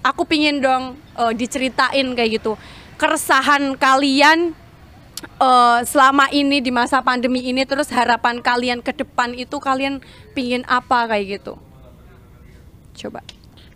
aku 0.01 0.25
pingin 0.25 0.59
dong 0.59 0.83
eh, 1.13 1.31
diceritain 1.31 2.03
kayak 2.09 2.31
gitu 2.35 2.59
keresahan 2.95 3.75
kalian 3.75 4.51
eh, 5.37 5.79
selama 5.83 6.27
ini 6.29 6.59
di 6.59 6.69
masa 6.69 6.99
pandemi 6.99 7.39
ini 7.41 7.63
terus 7.63 7.87
harapan 7.87 8.39
kalian 8.39 8.79
ke 8.79 8.91
depan 8.91 9.31
itu 9.31 9.55
kalian 9.57 10.03
pingin 10.31 10.63
apa 10.65 11.07
kayak 11.07 11.39
gitu. 11.39 11.55
Coba 12.97 13.23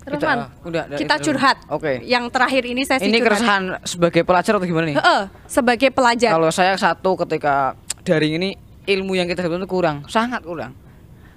Terus 0.09 0.25
Man, 0.25 0.39
udah 0.65 0.83
dari 0.89 0.99
kita 0.99 1.15
curhat. 1.21 1.57
Oke. 1.69 2.01
Yang 2.03 2.25
terakhir 2.33 2.63
ini 2.65 2.81
sesi 2.83 3.05
Ini 3.05 3.17
curhat. 3.21 3.25
keresahan 3.29 3.63
sebagai 3.85 4.21
pelajar 4.25 4.53
atau 4.57 4.65
gimana 4.65 4.85
nih? 4.89 4.97
Heeh, 4.97 5.21
sebagai 5.45 5.89
pelajar. 5.93 6.31
Kalau 6.33 6.49
saya 6.49 6.73
satu 6.75 7.13
ketika 7.25 7.77
daring 8.01 8.41
ini 8.41 8.49
ilmu 8.89 9.13
yang 9.13 9.29
kita 9.29 9.45
dapat 9.45 9.61
itu 9.61 9.69
kurang, 9.69 10.09
sangat 10.09 10.41
kurang. 10.41 10.73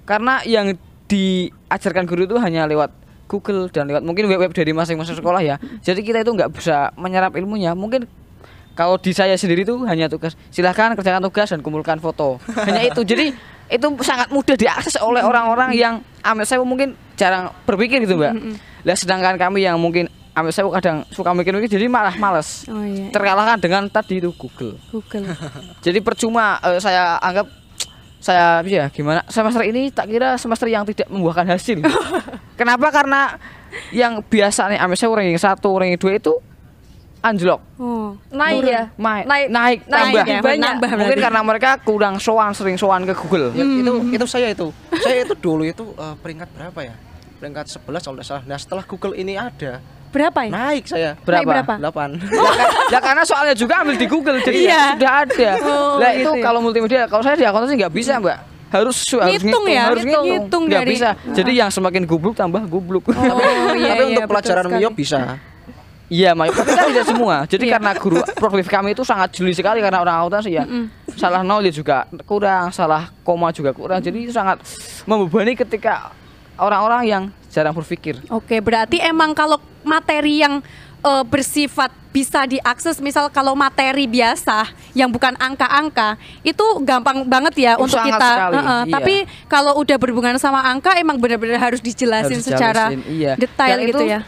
Karena 0.03 0.41
yang 0.43 0.73
diajarkan 1.05 2.09
guru 2.09 2.25
itu 2.25 2.35
hanya 2.41 2.65
lewat 2.65 2.89
Google 3.29 3.69
dan 3.69 3.89
lewat 3.89 4.01
mungkin 4.05 4.25
web-web 4.29 4.51
dari 4.51 4.73
masing-masing 4.73 5.17
sekolah 5.17 5.41
ya. 5.41 5.55
Jadi 5.81 6.01
kita 6.01 6.21
itu 6.21 6.31
nggak 6.33 6.51
bisa 6.53 6.91
menyerap 6.97 7.33
ilmunya. 7.37 7.73
Mungkin 7.73 8.05
kalau 8.73 8.97
di 8.97 9.13
saya 9.13 9.37
sendiri 9.37 9.61
itu 9.61 9.77
hanya 9.85 10.09
tugas 10.09 10.33
silahkan 10.49 10.97
kerjakan 10.97 11.21
tugas 11.21 11.49
dan 11.53 11.61
kumpulkan 11.61 12.01
foto. 12.01 12.41
Hanya 12.65 12.81
itu. 12.89 13.01
Jadi 13.05 13.33
itu 13.73 13.87
sangat 14.05 14.29
mudah 14.29 14.53
diakses 14.53 14.99
oleh 15.01 15.23
orang-orang 15.23 15.73
yang 15.73 16.01
amat 16.21 16.45
saya 16.45 16.61
mungkin 16.61 16.93
jarang 17.15 17.53
berpikir 17.63 18.03
gitu 18.03 18.17
mbak. 18.17 18.33
Lah 18.83 18.95
sedangkan 18.97 19.37
kami 19.37 19.63
yang 19.63 19.77
mungkin 19.77 20.09
amat 20.33 20.49
saya 20.49 20.65
kadang 20.81 20.97
suka 21.13 21.29
mikir-mikir 21.29 21.69
jadi 21.69 21.85
malah 21.85 22.17
males 22.17 22.65
Oh 22.65 22.81
iya. 22.81 23.13
terkalahkan 23.13 23.61
dengan 23.61 23.85
tadi 23.85 24.17
itu 24.17 24.33
Google. 24.33 24.81
Google. 24.89 25.29
Jadi 25.85 26.01
percuma 26.01 26.57
eh, 26.65 26.81
saya 26.81 27.21
anggap 27.21 27.45
saya 28.17 28.63
ya 28.65 28.89
gimana 28.89 29.21
semester 29.29 29.61
ini 29.61 29.93
tak 29.93 30.09
kira 30.09 30.33
semester 30.41 30.65
yang 30.65 30.89
tidak 30.89 31.05
membuahkan 31.11 31.53
hasil. 31.53 31.85
Kenapa? 32.59 32.89
Karena 32.89 33.37
yang 33.93 34.25
biasa 34.25 34.73
nih 34.73 34.79
ambil 34.81 34.97
saya 34.97 35.09
ranking 35.13 35.37
satu, 35.37 35.69
ranking 35.77 36.01
dua 36.01 36.17
itu 36.17 36.33
anjlok. 37.23 37.59
Oh. 37.77 38.19
naik 38.29 38.61
ya 38.61 38.83
Ma- 38.95 39.23
naik 39.23 39.47
naik, 39.47 39.77
tambah. 39.85 40.23
ya, 40.23 40.39
banyak 40.39 40.59
nambah 40.75 40.89
Mungkin 40.91 41.07
berarti. 41.07 41.23
karena 41.23 41.41
mereka 41.41 41.69
kurang 41.79 42.15
soan, 42.17 42.51
sering 42.51 42.75
soan 42.75 43.03
ke 43.03 43.15
Google. 43.15 43.49
Ya, 43.51 43.63
itu 43.63 43.91
itu 44.11 44.25
saya 44.25 44.51
itu 44.51 44.69
saya 44.93 45.23
itu 45.23 45.33
dulu 45.33 45.63
itu 45.63 45.83
eh, 45.89 46.15
peringkat 46.19 46.51
berapa 46.51 46.79
ya 46.83 46.93
peringkat 47.35 47.65
11 47.69 47.83
kalau 47.97 48.15
tidak 48.15 48.25
salah 48.25 48.43
nah 48.43 48.55
setelah 48.55 48.83
Google 48.83 49.13
ini 49.13 49.33
ada 49.33 49.79
Berapa 50.09 50.45
ya? 50.45 50.49
naik 50.53 50.83
saya 50.85 51.09
Berapa? 51.17 51.41
Naik 51.41 51.81
berapa? 51.81 52.13
8 52.21 52.93
ya 52.93 52.99
karena 53.07 53.23
soalnya 53.23 53.51
juga 53.53 53.81
ambil 53.81 53.95
di 53.95 54.05
Google 54.05 54.37
jadi 54.39 54.57
Iya. 54.59 54.69
ya 54.69 54.81
sudah 54.93 55.11
ada. 55.25 55.49
Oh, 55.65 55.97
Lah 55.97 56.11
gitu 56.11 56.21
itu 56.21 56.31
ya. 56.31 56.43
kalau 56.43 56.59
multimedia 56.59 57.01
kalau 57.05 57.19
saya 57.19 57.33
di 57.33 57.43
akuntansi 57.43 57.73
nggak 57.75 57.89
bisa, 57.91 58.13
Mbak. 58.17 58.37
Harus 58.69 58.97
harus 59.11 59.37
Ngitung 59.39 59.65
ya, 59.67 59.81
harus 59.85 60.01
ngitung. 60.01 60.21
ngitung. 60.23 60.25
Ngitung 60.43 60.63
Nggak 60.65 60.81
dari- 60.81 60.93
bisa. 60.93 61.09
Jadi 61.29 61.51
yang 61.53 61.69
semakin 61.69 62.03
gubluk 62.03 62.33
tambah 62.33 62.61
gubluk. 62.63 63.05
Oh, 63.05 63.13
iya, 63.73 63.89
tapi 63.91 64.01
iya, 64.03 64.05
untuk 64.05 64.13
betul 64.13 64.29
pelajaran. 64.29 64.63
Mio 64.71 64.89
bisa 64.91 65.17
Iya, 66.07 66.35
Mayu. 66.35 66.51
Tapi 66.51 66.69
kan 66.69 66.85
tidak 66.91 67.05
semua. 67.07 67.35
Jadi 67.47 67.65
Iya. 67.65 67.73
karena 67.79 67.91
guru 67.95 68.19
profil 68.35 68.61
kami 68.63 68.91
itu 68.91 69.01
sangat 69.01 69.33
jeli 69.33 69.51
sekali 69.51 69.79
karena 69.79 69.99
orang 69.99 70.15
akuntansi 70.19 70.51
ya. 70.51 70.63
Salah 71.15 71.41
knowledge 71.41 71.79
juga 71.79 72.05
kurang, 72.23 72.69
salah 72.69 73.09
koma 73.23 73.49
juga 73.49 73.71
kurang. 73.71 73.99
Jadi 73.99 74.29
sangat 74.29 74.61
membebani 75.03 75.55
ketika 75.55 76.11
orang-orang 76.55 77.01
yang 77.05 77.23
jarang 77.49 77.73
berpikir. 77.73 78.17
Oke, 78.29 78.59
berarti 78.59 78.99
emang 78.99 79.33
kalau 79.33 79.57
materi 79.81 80.41
yang 80.41 80.61
eh, 81.03 81.23
bersifat 81.25 81.91
bisa 82.09 82.45
diakses, 82.45 83.01
misal 83.01 83.27
kalau 83.27 83.57
materi 83.57 84.05
biasa 84.05 84.69
yang 84.93 85.09
bukan 85.09 85.33
angka-angka, 85.35 86.15
itu 86.39 86.63
gampang 86.79 87.25
banget 87.25 87.53
ya 87.59 87.73
Oh, 87.75 87.83
untuk 87.83 87.99
kita. 87.99 88.21
sekali, 88.23 88.55
Heeh, 88.55 88.81
iya. 88.87 88.93
Tapi 88.93 89.15
kalau 89.49 89.81
udah 89.81 89.97
berhubungan 89.97 90.37
sama 90.37 90.61
angka, 90.63 90.95
emang 90.95 91.17
benar-benar 91.17 91.59
harus 91.59 91.81
dijelasin 91.81 92.37
Harus 92.39 92.47
secara 92.47 92.93
iya. 93.09 93.33
detail 93.35 93.81
Dan 93.81 93.89
gitu 93.89 93.99
itu 93.99 94.05
ya. 94.13 94.21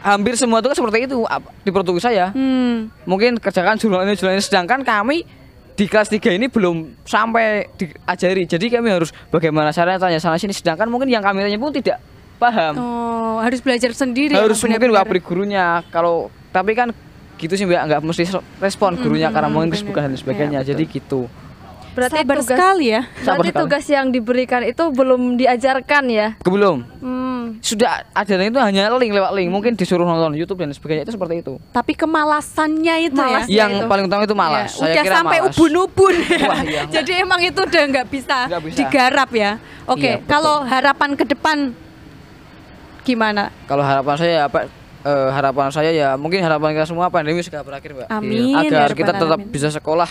Hampir 0.00 0.32
semua 0.36 0.64
itu 0.64 0.68
kan 0.72 0.76
seperti 0.76 0.96
itu 1.04 1.16
di 1.64 1.70
produksi 1.70 2.00
saya. 2.08 2.32
Hmm. 2.32 2.88
Mungkin 3.04 3.36
kerjakan 3.36 3.76
jurnal 3.76 4.08
ini 4.08 4.16
jurnal 4.16 4.36
ini 4.36 4.44
sedangkan 4.44 4.80
kami 4.80 5.24
di 5.76 5.84
kelas 5.88 6.12
3 6.12 6.36
ini 6.36 6.48
belum 6.48 7.04
sampai 7.04 7.68
diajari. 7.76 8.44
Jadi 8.44 8.68
kami 8.68 8.88
harus 8.92 9.12
bagaimana 9.28 9.72
caranya 9.72 10.00
tanya 10.00 10.20
sana 10.20 10.36
sini 10.40 10.52
sedangkan 10.52 10.88
mungkin 10.88 11.08
yang 11.08 11.24
kami 11.24 11.44
tanya 11.44 11.56
pun 11.60 11.72
tidak 11.72 12.00
paham. 12.40 12.74
Oh, 12.80 13.36
harus 13.44 13.60
belajar 13.60 13.92
sendiri. 13.92 14.32
harus 14.32 14.56
emang 14.60 14.76
mungkin 14.76 14.92
benar-benar. 14.92 15.04
wabri 15.08 15.20
gurunya 15.20 15.64
kalau 15.92 16.32
tapi 16.52 16.72
kan 16.72 16.92
gitu 17.40 17.56
sih 17.56 17.64
mbak 17.64 17.80
nggak 17.88 18.00
mesti 18.04 18.24
respon 18.60 19.00
gurunya 19.00 19.32
karena 19.32 19.48
mungkin 19.48 19.72
kesibukan 19.72 20.12
dan 20.12 20.16
sebagainya 20.20 20.60
Iya, 20.60 20.76
jadi 20.76 20.82
gitu 20.84 21.24
berarti 21.90 22.22
Sabar 22.22 22.36
tugas 22.38 22.48
sekali 22.48 22.86
ya. 22.88 23.02
Sabar 23.20 23.42
berarti 23.42 23.50
sekali. 23.50 23.62
tugas 23.66 23.84
yang 23.86 24.06
diberikan 24.08 24.60
itu 24.62 24.84
belum 24.88 25.20
diajarkan 25.34 26.04
ya 26.06 26.28
belum 26.40 26.76
hmm. 27.02 27.42
sudah 27.58 28.06
ada 28.14 28.34
itu 28.36 28.60
hanya 28.62 28.94
link 28.94 29.10
lewat 29.10 29.32
link 29.34 29.48
mungkin 29.50 29.72
disuruh 29.74 30.06
nonton 30.06 30.38
YouTube 30.38 30.62
dan 30.62 30.70
sebagainya 30.70 31.02
itu 31.04 31.14
seperti 31.14 31.42
itu 31.42 31.58
Tapi 31.70 31.92
kemalasannya 31.94 32.96
itu 33.06 33.18
Malas. 33.18 33.46
ya. 33.46 33.66
yang 33.66 33.72
itu. 33.74 33.86
paling 33.86 34.04
utama 34.06 34.22
itu 34.22 34.36
malas 34.36 34.70
Ya, 34.70 34.78
saya 34.78 34.92
udah 34.92 35.04
kira 35.04 35.14
sampai 35.18 35.38
ubun-ubun 35.44 36.14
ya. 36.20 36.38
Wah, 36.46 36.60
iya. 36.62 36.82
Jadi 37.00 37.12
emang 37.18 37.40
itu 37.40 37.58
udah 37.58 37.82
nggak 37.90 38.06
bisa, 38.06 38.38
Nggak 38.46 38.62
bisa. 38.70 38.76
digarap 38.78 39.30
ya. 39.32 39.50
Oke, 39.84 40.00
Iya, 40.00 40.14
betul. 40.18 40.28
kalau 40.28 40.54
harapan 40.62 41.10
ke 41.14 41.24
depan 41.26 41.58
gimana? 43.00 43.50
kalau 43.64 43.82
harapan 43.82 44.14
saya 44.14 44.46
apa 44.46 44.68
eh, 45.02 45.28
harapan 45.32 45.66
saya 45.72 45.90
ya 45.90 46.08
mungkin 46.14 46.38
harapan 46.40 46.76
kita 46.76 46.86
semua 46.86 47.08
pandemi 47.08 47.40
segera 47.40 47.64
berakhir 47.64 47.96
mbak 47.96 48.06
Amin, 48.06 48.54
agar 48.54 48.92
ya 48.92 48.94
kita 48.94 49.12
tetap 49.16 49.40
Alamin. 49.40 49.50
bisa 49.50 49.68
sekolah 49.72 50.10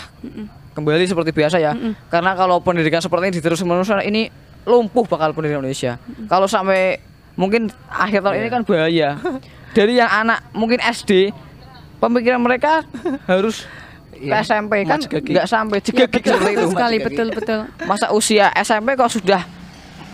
kembali 0.74 1.04
seperti 1.06 1.30
biasa 1.34 1.56
ya. 1.58 1.72
Karena 2.08 2.32
kalau 2.34 2.62
pendidikan 2.62 3.02
seperti 3.02 3.30
ini 3.30 3.34
diterus 3.38 3.60
menerus 3.62 3.90
ini 4.04 4.30
lumpuh 4.64 5.04
bakal 5.08 5.32
pendidikan 5.34 5.62
Indonesia. 5.64 5.96
Kalau 6.28 6.46
sampai 6.46 7.00
mungkin 7.34 7.72
akhir 7.88 8.20
tahun 8.20 8.36
ini 8.44 8.48
kan 8.52 8.62
bahaya. 8.66 9.16
Dari 9.76 10.02
yang 10.02 10.10
anak 10.10 10.50
mungkin 10.50 10.82
SD 10.82 11.30
pemikiran 12.02 12.42
mereka 12.42 12.82
harus 13.30 13.64
ke 13.64 13.78
Iya, 14.20 14.44
SMP 14.44 14.84
kan 14.84 15.00
nggak 15.00 15.48
sampai 15.48 15.80
Ya, 15.80 15.84
jegagi 15.88 16.20
betul, 16.20 16.36
itu. 16.36 16.44
betul 16.44 16.68
sekali, 16.76 16.96
betul 17.00 17.28
betul. 17.32 17.60
masa 17.88 18.12
usia 18.12 18.52
SMP 18.52 18.92
kok 18.92 19.08
sudah 19.08 19.40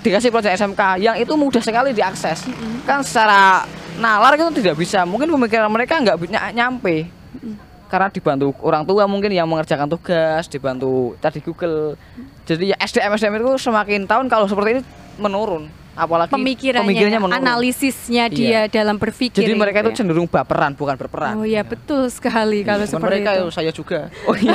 dikasih 0.06 0.30
pelajaran 0.30 0.54
SMK 0.54 0.82
yang 1.02 1.16
itu 1.18 1.34
mudah 1.34 1.58
sekali 1.58 1.90
diakses. 1.90 2.46
Kan 2.86 3.02
secara 3.02 3.66
nalar 3.98 4.38
itu 4.38 4.62
tidak 4.62 4.78
bisa. 4.78 5.02
Mungkin 5.02 5.26
pemikiran 5.26 5.66
mereka 5.66 5.98
nggak 5.98 6.22
nyampe 6.54 7.10
karena 7.86 8.08
dibantu 8.08 8.50
orang 8.60 8.82
tua 8.82 9.04
mungkin 9.04 9.30
yang 9.30 9.44
mengerjakan 9.44 9.86
tugas 9.86 10.46
dibantu 10.46 10.90
tadi 11.16 11.38
Google 11.38 11.94
jadi 12.42 12.72
ya 12.72 12.76
SDM 12.78 13.12
SDM 13.12 13.34
itu 13.38 13.50
semakin 13.60 14.04
tahun 14.04 14.26
kalau 14.26 14.44
seperti 14.44 14.70
ini 14.72 14.82
menurun 15.16 15.66
apalagi 15.92 16.28
Pemikirannya, 16.28 16.84
pemikirannya 16.84 17.20
menurun 17.22 17.40
analisisnya 17.40 18.28
dia 18.28 18.66
Iya. 18.66 18.68
dalam 18.68 18.96
berpikir. 18.96 19.38
jadi 19.38 19.54
mereka 19.54 19.80
itu 19.80 19.96
cenderung 19.96 20.26
baperan 20.26 20.74
bukan 20.74 20.92
berperan 20.94 21.34
Oh 21.34 21.46
iya 21.46 21.62
betul 21.62 22.04
sekali 22.06 22.60
kalau 22.60 22.82
Bukan 22.82 22.92
seperti 22.92 23.06
mereka 23.16 23.30
itu. 23.32 23.40
ya, 23.40 23.50
saya 23.50 23.70
juga 23.70 24.00
oh 24.28 24.36
iya 24.36 24.54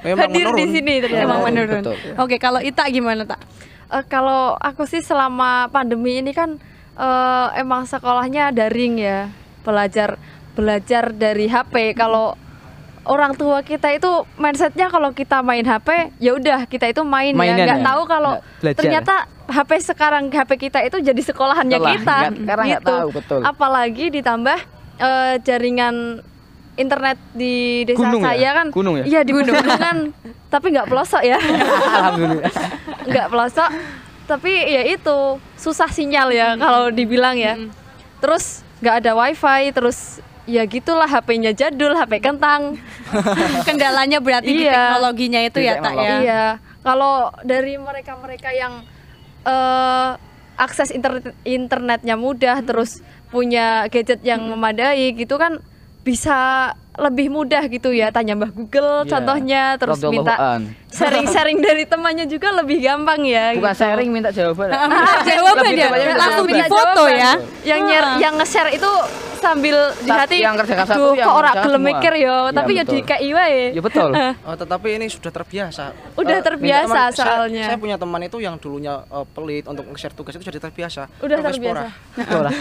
memang 0.00 0.26
hadir 0.26 0.40
di 0.40 0.44
menurun 0.48 0.68
sini 0.72 0.94
ternyata 0.98 1.20
Emang 1.22 1.40
Menurun, 1.42 1.68
menurun. 1.68 1.82
betul. 1.84 1.96
Oke, 2.16 2.36
kalau 2.36 2.60
Ita 2.60 2.88
gimana 2.88 3.22
tak? 3.24 3.40
Eh, 3.90 4.04
kalau 4.06 4.56
aku 4.56 4.82
sih 4.84 5.00
selama 5.00 5.68
pandemi 5.68 6.16
ini 6.16 6.32
kan 6.32 6.56
eh, 6.94 7.46
emang 7.56 7.84
sekolahnya 7.84 8.48
daring 8.48 8.94
ya 8.96 9.28
belajar 9.60 10.16
belajar 10.50 11.12
dari 11.12 11.44
HP 11.44 11.92
kalau 11.92 12.32
orang 13.08 13.32
tua 13.32 13.64
kita 13.64 13.88
itu 13.96 14.10
mindsetnya 14.36 14.92
kalau 14.92 15.10
kita 15.16 15.40
main 15.40 15.64
HP 15.64 16.12
ya 16.20 16.36
udah 16.36 16.68
kita 16.68 16.92
itu 16.92 17.00
main 17.00 17.32
Mainan 17.32 17.56
ya 17.56 17.64
nggak 17.64 17.80
ya? 17.80 17.86
tahu 17.88 18.02
kalau 18.04 18.32
Nggak 18.36 18.60
belajar 18.60 18.78
ternyata 18.78 19.14
HP 19.50 19.70
sekarang 19.82 20.24
HP 20.28 20.50
kita 20.68 20.78
itu 20.84 20.96
jadi 21.00 21.22
sekolahannya 21.24 21.78
Sekolah, 21.80 21.94
kita 21.96 22.16
nggak- 22.44 22.68
gitu. 22.68 22.94
tahu, 22.94 23.08
betul. 23.10 23.40
apalagi 23.42 24.04
ditambah 24.12 24.58
eh, 25.00 25.34
jaringan 25.40 26.20
internet 26.76 27.18
di 27.34 27.84
desa 27.84 27.98
Gunung 27.98 28.22
ya? 28.22 28.28
saya 28.32 28.50
kan 28.54 28.66
Gunung 28.72 28.94
ya? 29.00 29.04
iya 29.04 29.20
di 29.24 29.32
gunungan 29.32 29.96
tapi 30.52 30.66
nggak 30.72 30.88
pelosok 30.88 31.22
ya 31.24 31.38
alhamdulillah 31.40 32.52
nggak 33.10 33.26
pelosok 33.28 33.70
tapi 34.24 34.52
ya 34.54 34.82
itu 34.86 35.18
susah 35.58 35.90
sinyal 35.90 36.30
ya 36.30 36.54
kalau 36.54 36.94
dibilang 36.94 37.34
ya 37.34 37.58
terus 38.22 38.62
nggak 38.80 38.94
ada 39.04 39.10
wifi 39.18 39.74
terus 39.74 40.22
ya 40.50 40.66
gitulah 40.66 41.06
HP-nya 41.06 41.54
jadul 41.54 41.94
HP 41.94 42.18
kentang 42.18 42.74
Kendalanya 43.66 44.18
berarti 44.18 44.50
di 44.50 44.66
Iya. 44.66 44.74
teknologinya 44.74 45.40
itu 45.40 45.58
Di 45.58 45.66
ya, 45.66 45.74
Tak 45.78 45.94
ya. 45.94 46.14
iya 46.18 46.44
kalau 46.80 47.30
dari 47.42 47.76
mereka-mereka 47.76 48.50
yang 48.50 48.82
eh, 49.44 50.10
akses 50.56 50.90
internet 50.90 51.32
internetnya 51.42 52.16
mudah 52.16 52.60
terus 52.60 53.00
punya 53.28 53.86
gadget 53.86 54.20
yang 54.20 54.42
memadai 54.42 55.14
gitu 55.14 55.36
kan 55.36 55.62
bisa 56.02 56.72
lebih 56.92 57.26
mudah 57.28 57.62
gitu 57.64 57.90
ya 57.90 58.08
tanya 58.08 58.34
Mbah 58.34 58.50
Google 58.50 58.68
Iya. 59.00 59.10
contohnya 59.10 59.62
terus 59.76 59.98
minta 60.04 60.34
sharing-sharing 60.88 61.58
dari 61.62 61.84
temannya 61.84 62.26
juga 62.26 62.50
lebih 62.52 62.78
gampang 62.78 63.22
ya 63.22 63.54
bukan 63.54 63.62
gitu. 63.68 63.80
sharing 63.80 64.08
minta 64.08 64.30
jawaban 64.30 64.68
Ah, 64.74 65.22
jawaban 65.22 65.64
Lebih 65.66 65.78
ya, 65.78 65.88
langsung 66.12 66.44
jawaban. 66.44 66.58
di 66.58 66.62
foto 66.66 67.02
jawaban. 67.04 67.14
ya. 67.16 67.32
yang 67.64 67.80
nyer, 67.84 68.04
yang 68.18 68.34
nge-share 68.36 68.70
itu 68.70 68.90
sambil 69.40 69.72
di 69.96 70.10
hati 70.12 70.36
yang 70.38 70.52
kerjakan 70.52 70.84
satu, 70.84 71.00
"Duh, 71.00 71.12
yang 71.14 71.24
kok 71.24 71.32
ora 71.32 71.48
kerjakan 71.48 71.64
gelem 71.64 71.80
semua." 71.80 71.90
mikir 71.94 72.12
yo 72.14 72.36
Iya, 72.42 72.52
tapi 72.52 72.70
ya 72.70 72.84
di 72.84 72.98
KI 73.00 73.28
wae 73.32 73.60
ya 73.70 73.80
betul 73.80 74.10
Oh, 74.44 74.52
tetapi 74.54 74.88
ini 74.92 75.06
sudah 75.06 75.32
terbiasa. 75.32 75.84
Udah 76.12 76.36
Eh, 76.36 76.44
terbiasa 76.44 77.00
saya- 77.08 77.16
soalnya. 77.16 77.64
Saya, 77.64 77.78
punya 77.78 77.96
teman 77.96 78.20
itu 78.20 78.36
yang 78.36 78.58
dulunya 78.58 79.00
eh, 79.00 79.24
pelit 79.26 79.64
untuk 79.64 79.86
nge-share 79.86 80.12
tugas 80.12 80.34
itu 80.34 80.44
jadi 80.44 80.60
terbiasa. 80.60 81.08
Udah 81.18 81.40
terbiasa. 81.40 81.88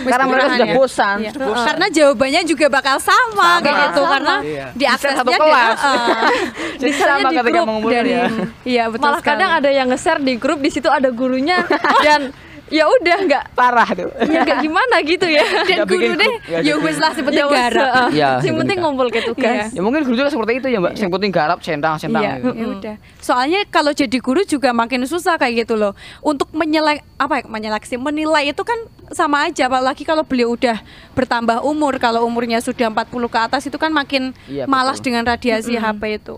karena 0.06 0.26
mereka 0.26 0.48
sudah 0.54 0.68
ya. 0.68 0.76
bosan 0.78 1.18
Iya. 1.20 1.32
Sudah 1.34 1.48
bosan. 1.50 1.66
Karena 1.68 1.86
jawabannya 1.90 2.42
juga 2.46 2.66
bakal 2.70 2.96
sama, 2.98 3.50
kayak 3.60 3.76
gitu 3.90 4.02
Sama. 4.02 4.16
Karena 4.20 4.36
Iya. 4.42 4.66
diaksesnya 4.74 5.18
satu 5.18 5.32
di- 5.32 5.40
kelas. 5.40 5.80
Heeh. 5.80 6.28
jadi 6.80 6.92
Misalnya 6.92 7.16
sama 7.16 7.30
di 7.30 7.36
ketika 7.38 7.62
grup 7.62 7.84
dari 7.86 8.12
ya 8.12 8.24
iya 8.64 8.84
betul 8.86 9.06
malah 9.06 9.20
sekali. 9.20 9.32
kadang 9.34 9.52
ada 9.54 9.70
yang 9.70 9.88
nge-share 9.88 10.20
di 10.20 10.34
grup 10.36 10.60
di 10.60 10.70
situ 10.70 10.88
ada 10.88 11.08
gurunya 11.10 11.58
dan 12.06 12.22
ya 12.70 12.86
udah 12.86 13.18
nggak 13.26 13.44
parah 13.52 13.90
tuh 13.90 14.14
ya 14.22 14.46
nggak 14.46 14.62
gimana 14.62 15.02
gitu 15.02 15.26
ya 15.26 15.42
dan 15.68 15.90
bikin 15.90 15.90
guru 15.90 16.14
deh 16.16 16.34
ya 16.46 16.60
bikin 16.62 16.78
wis 16.80 16.98
lah 16.98 17.12
seperti 17.12 17.40
Ya 17.40 17.46
wes, 17.48 17.58
garap. 17.66 18.10
Iya, 18.10 18.30
yang 18.44 18.56
penting 18.60 18.78
ngumpul 18.78 19.08
ke 19.08 19.22
tugas 19.24 19.74
Iya. 19.74 19.74
ya 19.74 19.82
mungkin 19.82 20.02
guru 20.04 20.16
juga 20.16 20.30
seperti 20.30 20.52
itu 20.56 20.68
ya 20.68 20.78
mbak 20.78 20.94
yang 20.96 21.10
penting 21.10 21.32
garap 21.32 21.58
centang 21.60 21.98
centang 21.98 22.22
Iya, 22.22 22.34
ya 22.46 22.66
udah. 22.70 22.96
Soalnya 23.20 23.66
kalau 23.68 23.90
jadi 23.92 24.18
guru 24.18 24.42
juga 24.44 24.70
makin 24.72 25.02
susah 25.04 25.36
kayak 25.36 25.66
gitu 25.66 25.76
loh. 25.76 25.98
Untuk 26.22 26.46
menyelek 26.52 27.02
apa 27.18 27.42
ya, 27.42 27.44
menyeleksi, 27.48 27.98
menilai 27.98 28.48
itu 28.48 28.62
kan 28.62 28.78
sama 29.12 29.46
aja 29.46 29.66
apalagi 29.66 30.02
kalau 30.02 30.22
beliau 30.22 30.54
udah 30.54 30.78
bertambah 31.12 31.62
umur, 31.62 31.98
kalau 31.98 32.24
umurnya 32.24 32.60
sudah 32.60 32.88
40 32.88 33.10
ke 33.26 33.40
atas 33.40 33.62
itu 33.64 33.76
kan 33.76 33.90
makin 33.90 34.32
Iya, 34.46 34.66
malas 34.66 34.98
betul. 34.98 35.06
dengan 35.12 35.24
radiasi 35.26 35.74
HP 35.74 36.02
itu. 36.18 36.36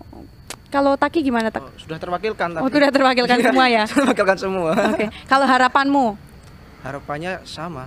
Kalau 0.68 0.96
Taki 0.96 1.20
gimana 1.20 1.52
Tak? 1.52 1.60
Oh, 1.60 1.68
sudah 1.76 1.96
terwakilkan 1.96 2.48
Oh, 2.56 2.64
tadi. 2.64 2.72
sudah 2.72 2.88
terwakilkan 2.88 3.38
semua 3.38 3.66
ya. 3.68 3.84
terwakilkan 3.92 4.36
semua. 4.36 4.70
Oke. 4.72 5.06
Kalau 5.26 5.44
harapanmu? 5.44 6.16
Harapannya 6.80 7.44
sama. 7.44 7.86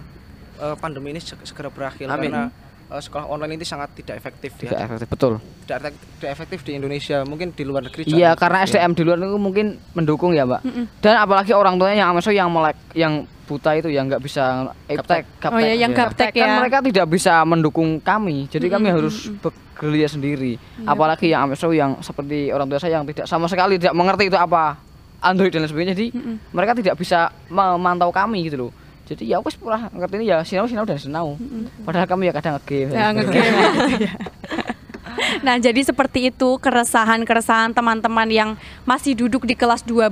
Eh, 0.56 0.76
pandemi 0.78 1.12
ini 1.12 1.20
seg- 1.20 1.42
segera 1.44 1.68
berakhir 1.68 2.08
Amin. 2.08 2.32
karena 2.32 2.48
eh, 2.88 3.02
sekolah 3.02 3.28
online 3.28 3.58
ini 3.58 3.66
sangat 3.66 3.92
tidak 3.94 4.16
efektif 4.16 4.56
di 4.56 4.70
Tidak 4.70 4.80
efektif 4.80 5.08
betul. 5.10 5.34
tidak, 5.66 5.92
tidak 6.16 6.32
efektif 6.32 6.60
di 6.62 6.72
Indonesia 6.78 7.26
mungkin 7.26 7.52
di 7.52 7.64
luar 7.66 7.84
negeri 7.84 8.08
Iya, 8.08 8.32
karena 8.34 8.62
efektif, 8.62 8.78
ya. 8.78 8.86
SDM 8.86 8.92
di 8.94 9.04
luar 9.04 9.18
itu 9.20 9.36
mungkin 9.36 9.66
mendukung 9.92 10.32
ya, 10.32 10.46
Mbak. 10.46 10.62
Dan 11.02 11.14
apalagi 11.18 11.52
orang 11.52 11.76
tuanya 11.76 12.06
yang 12.06 12.14
yang 12.32 12.48
melek 12.48 12.78
yang 12.94 13.14
buta 13.46 13.78
itu 13.78 13.94
yang 13.94 14.10
nggak 14.10 14.22
bisa 14.22 14.74
iptek, 14.90 15.24
Oh 15.54 15.62
ya, 15.62 15.78
yang 15.78 15.94
gaptek 15.94 16.34
kan 16.34 16.50
ya. 16.50 16.58
mereka 16.60 16.82
tidak 16.82 17.06
bisa 17.08 17.46
mendukung 17.46 18.02
kami. 18.02 18.50
Jadi 18.50 18.66
kami 18.68 18.90
harus 18.90 19.30
bergerilya 19.38 20.10
sendiri. 20.10 20.58
Apalagi 20.84 21.30
yang 21.30 21.46
maksud 21.48 21.72
yang 21.72 22.02
seperti 22.02 22.50
orang 22.50 22.66
tua 22.66 22.82
saya 22.82 22.98
yang 22.98 23.06
tidak 23.06 23.30
sama 23.30 23.46
sekali 23.46 23.78
tidak 23.78 23.94
mengerti 23.94 24.28
itu 24.28 24.38
apa 24.38 24.82
Android 25.22 25.54
dan 25.54 25.70
sebagainya. 25.70 25.94
Jadi 25.94 26.08
mereka 26.50 26.74
tidak 26.74 26.98
bisa 26.98 27.30
memantau 27.48 28.10
kami 28.10 28.50
gitu 28.50 28.68
loh. 28.68 28.72
Jadi 29.06 29.30
ya 29.30 29.38
wes 29.38 29.54
purah 29.54 29.86
ngerti 29.94 30.18
ini 30.18 30.26
ya 30.34 30.42
sinau 30.42 30.66
sinau 30.66 30.82
dan 30.82 30.98
sinau. 30.98 31.38
Padahal 31.86 32.10
kami 32.10 32.26
ya 32.26 32.34
kadang 32.34 32.58
nge-game. 32.58 32.90
Ya, 32.90 33.14
nge-game 33.14 33.54
gitu 33.62 33.94
ya. 34.10 34.14
Nah, 35.42 35.58
jadi 35.58 35.82
seperti 35.82 36.30
itu 36.30 36.56
keresahan-keresahan 36.58 37.72
teman-teman 37.72 38.28
yang 38.28 38.50
masih 38.84 39.14
duduk 39.14 39.44
di 39.44 39.54
kelas 39.54 39.82
12 39.82 40.12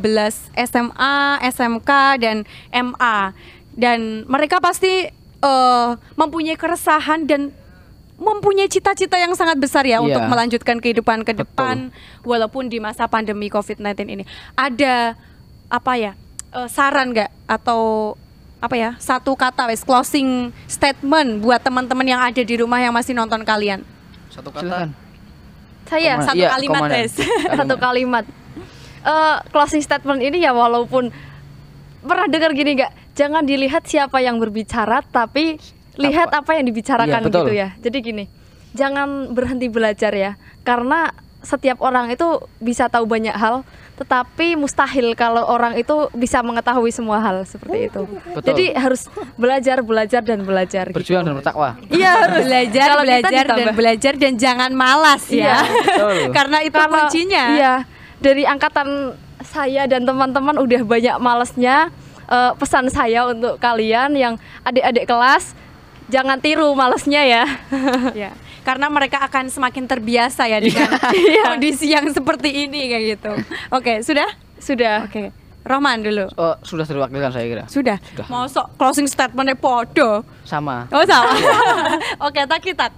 SMA, 0.57 1.15
SMK 1.41 1.91
dan 2.17 2.37
MA. 2.69 3.31
Dan 3.71 4.25
mereka 4.25 4.59
pasti 4.59 5.07
eh, 5.39 5.89
mempunyai 6.15 6.55
keresahan 6.55 7.23
dan 7.23 7.51
mempunyai 8.15 8.67
cita-cita 8.67 9.17
yang 9.17 9.33
sangat 9.33 9.57
besar 9.57 9.83
ya 9.83 9.97
Iya. 9.97 9.99
untuk 9.99 10.23
melanjutkan 10.25 10.77
kehidupan 10.77 11.23
ke 11.23 11.33
depan 11.33 11.91
walaupun 12.21 12.67
di 12.67 12.79
masa 12.79 13.03
pandemi 13.05 13.49
COVID-19 13.49 14.07
ini. 14.07 14.23
Ada 14.53 15.17
apa 15.67 15.93
ya? 15.95 16.13
eh, 16.53 16.69
saran 16.69 17.11
nggak 17.11 17.27
atau 17.49 18.13
apa 18.59 18.75
ya? 18.77 18.95
Satu 18.95 19.35
kata 19.35 19.67
wes 19.67 19.83
closing 19.83 20.53
statement 20.65 21.41
buat 21.41 21.59
teman-teman 21.59 22.07
yang 22.07 22.21
ada 22.21 22.39
di 22.39 22.55
rumah 22.55 22.79
yang 22.79 22.93
masih 22.93 23.11
nonton 23.11 23.43
kalian. 23.43 23.83
satu 24.29 24.49
kata 24.49 24.63
Silakan. 24.63 24.89
Saya 25.87 26.19
Komandan. 26.19 26.27
Satu 26.27 26.39
Iya, 26.39 26.49
kalimat 26.51 26.81
wes. 26.89 27.13
satu 27.59 27.75
kalimat. 27.79 28.25
Eh, 29.03 29.37
closing 29.51 29.83
statement 29.83 30.23
ini 30.23 30.39
ya 30.39 30.55
walaupun 30.55 31.11
pernah 32.03 32.27
dengar 32.31 32.55
gini 32.55 32.79
nggak? 32.79 32.91
Jangan 33.13 33.43
dilihat 33.43 33.83
siapa 33.85 34.23
yang 34.23 34.39
berbicara, 34.39 35.03
tapi 35.03 35.59
lihat 35.99 36.33
apa, 36.33 36.57
yang 36.57 36.65
dibicarakan 36.65 37.21
betul. 37.27 37.45
gitu 37.45 37.51
ya. 37.53 37.75
Jadi 37.77 37.97
gini, 38.01 38.25
jangan 38.73 39.35
berhenti 39.35 39.69
belajar 39.69 40.09
ya, 40.15 40.39
karena 40.65 41.13
setiap 41.43 41.77
orang 41.79 42.07
itu 42.07 42.23
bisa 42.57 42.87
tahu 42.87 43.03
banyak 43.03 43.31
hal, 43.31 43.61
tetapi 43.93 44.55
mustahil 44.55 45.11
kalau 45.13 45.43
orang 45.43 45.75
itu 45.75 46.07
bisa 46.11 46.39
mengetahui 46.39 46.89
semua 46.89 47.19
hal 47.19 47.43
seperti 47.43 47.91
itu. 47.91 48.07
Betul. 48.31 48.47
Jadi 48.47 48.65
harus 48.73 49.05
belajar, 49.35 49.77
belajar 49.79 50.21
dan 50.23 50.41
belajar. 50.41 50.87
gitu. 50.87 50.97
Berjuang 50.97 51.21
dan 51.21 51.35
bertakwa. 51.35 51.75
Iya 51.87 52.11
harus 52.17 52.43
belajar, 52.43 52.87
Kalau 52.89 53.03
belajar 53.03 53.43
dan 53.45 53.67
belajar 53.73 54.13
dan 54.15 54.33
jangan 54.35 54.71
malas 54.71 55.23
Iya, 55.27 55.45
ya. 55.45 55.57
betul. 55.61 56.15
Karena 56.39 56.57
itu 56.63 56.73
Karena- 56.73 56.95
kuncinya. 57.05 57.43
Iya, 57.53 57.73
dari 58.17 58.43
angkatan 58.43 58.87
saya 59.43 59.83
dan 59.85 60.07
teman-teman 60.07 60.55
udah 60.57 60.81
banyak 60.81 61.15
malesnya. 61.19 61.91
Eh, 62.23 62.51
pesan 62.55 62.87
saya 62.87 63.27
untuk 63.27 63.59
kalian 63.59 64.15
yang 64.15 64.33
adik-adik 64.63 65.05
kelas, 65.05 65.51
jangan 66.07 66.39
tiru 66.39 66.71
malesnya 66.71 67.19
ya. 67.21 67.43
Ya, 68.15 68.31
Karena 68.63 68.87
mereka 68.87 69.19
akan 69.21 69.47
semakin 69.47 69.83
terbiasa 69.85 70.47
ya 70.47 70.57
dengan 70.57 70.87
Iya. 71.13 71.43
kondisi 71.49 71.87
yang 71.87 72.07
seperti 72.07 72.63
ini 72.63 72.87
kayak 72.87 73.03
gitu. 73.13 73.31
Oke, 73.69 73.99
sudah? 73.99 74.27
Sudah. 74.55 75.05
Oke. 75.05 75.29
Roman 75.61 75.95
dulu. 75.97 76.27
Oh, 76.33 76.55
sudah 76.59 76.83
terwakilkan 76.83 77.29
saya 77.29 77.45
kira. 77.45 77.63
Sudah. 77.67 77.95
Sudah. 78.05 78.27
Mau 78.27 78.43
sok 78.45 78.75
closing 78.75 79.03
statementnya 79.05 79.55
podo. 79.55 80.23
Sama. 80.43 80.87
Oh 80.89 81.03
sama. 81.03 81.31
Oke, 82.27 82.43
tak 82.43 82.59
kita. 82.59 82.91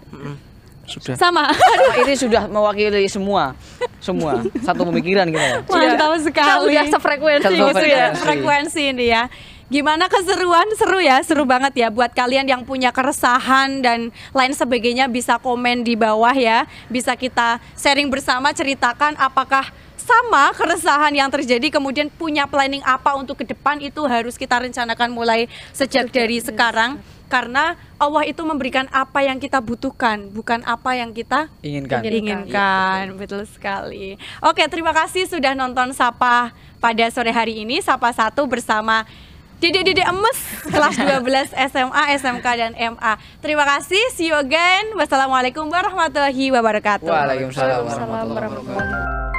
sudah 0.86 1.14
Sama. 1.14 1.50
Ini 1.98 2.14
sudah 2.14 2.46
mewakili 2.46 3.06
semua. 3.06 3.54
Semua. 3.98 4.42
Satu 4.62 4.82
pemikiran 4.84 5.26
kita 5.28 5.42
ya. 5.44 5.58
Mantap 5.62 5.74
Kita 6.14 6.18
sekali. 6.22 6.62
udah 6.68 6.86
sefrekuensi 6.88 7.46
Satu 7.48 7.66
gitu 7.70 7.86
ya. 7.86 8.06
frekuensi 8.16 8.82
ini 8.88 9.06
ya. 9.10 9.26
Gimana 9.66 10.06
keseruan? 10.06 10.70
Seru 10.78 11.02
ya, 11.02 11.18
seru 11.26 11.42
banget 11.42 11.74
ya 11.74 11.88
buat 11.90 12.14
kalian 12.14 12.46
yang 12.46 12.62
punya 12.62 12.94
keresahan 12.94 13.82
dan 13.82 14.14
lain 14.30 14.54
sebagainya 14.54 15.10
bisa 15.10 15.42
komen 15.42 15.82
di 15.82 15.98
bawah 15.98 16.34
ya. 16.38 16.70
Bisa 16.86 17.18
kita 17.18 17.58
sharing 17.74 18.14
bersama 18.14 18.54
ceritakan 18.54 19.18
apakah 19.18 19.74
sama 20.06 20.54
keresahan 20.54 21.10
yang 21.18 21.34
terjadi 21.34 21.74
kemudian 21.74 22.14
punya 22.14 22.46
planning 22.46 22.86
apa 22.86 23.18
untuk 23.18 23.42
ke 23.42 23.46
depan 23.50 23.82
itu 23.82 24.06
harus 24.06 24.38
kita 24.38 24.62
rencanakan 24.62 25.10
mulai 25.10 25.50
sejak 25.74 26.14
dari 26.14 26.38
sekarang 26.38 27.02
karena 27.26 27.74
Allah 27.98 28.22
itu 28.30 28.46
memberikan 28.46 28.86
apa 28.94 29.26
yang 29.26 29.42
kita 29.42 29.58
butuhkan 29.58 30.30
bukan 30.30 30.62
apa 30.62 30.94
yang 30.94 31.10
kita 31.10 31.50
Inginkan. 31.66 32.06
inginkan 32.06 33.18
betul 33.18 33.50
sekali 33.50 34.22
oke 34.46 34.62
terima 34.70 34.94
kasih 34.94 35.26
sudah 35.26 35.58
nonton 35.58 35.90
Sapa 35.98 36.54
pada 36.78 37.10
sore 37.10 37.34
hari 37.34 37.66
ini 37.66 37.82
Sapa 37.82 38.14
satu 38.14 38.46
bersama 38.46 39.10
Dede-dede 39.56 40.04
emes 40.04 40.40
kelas 40.68 40.96
12 41.00 41.56
SMA, 41.72 42.04
SMK 42.20 42.48
dan 42.60 42.74
MA. 42.76 43.12
Terima 43.40 43.64
kasih, 43.64 44.04
see 44.12 44.28
you 44.28 44.36
again. 44.36 44.94
Wassalamualaikum 45.00 45.72
warahmatullahi 45.72 46.52
wabarakatuh. 46.52 47.08
Waalaikumsalam 47.08 47.88
warahmatullahi 47.88 48.52
wabarakatuh. 48.52 49.35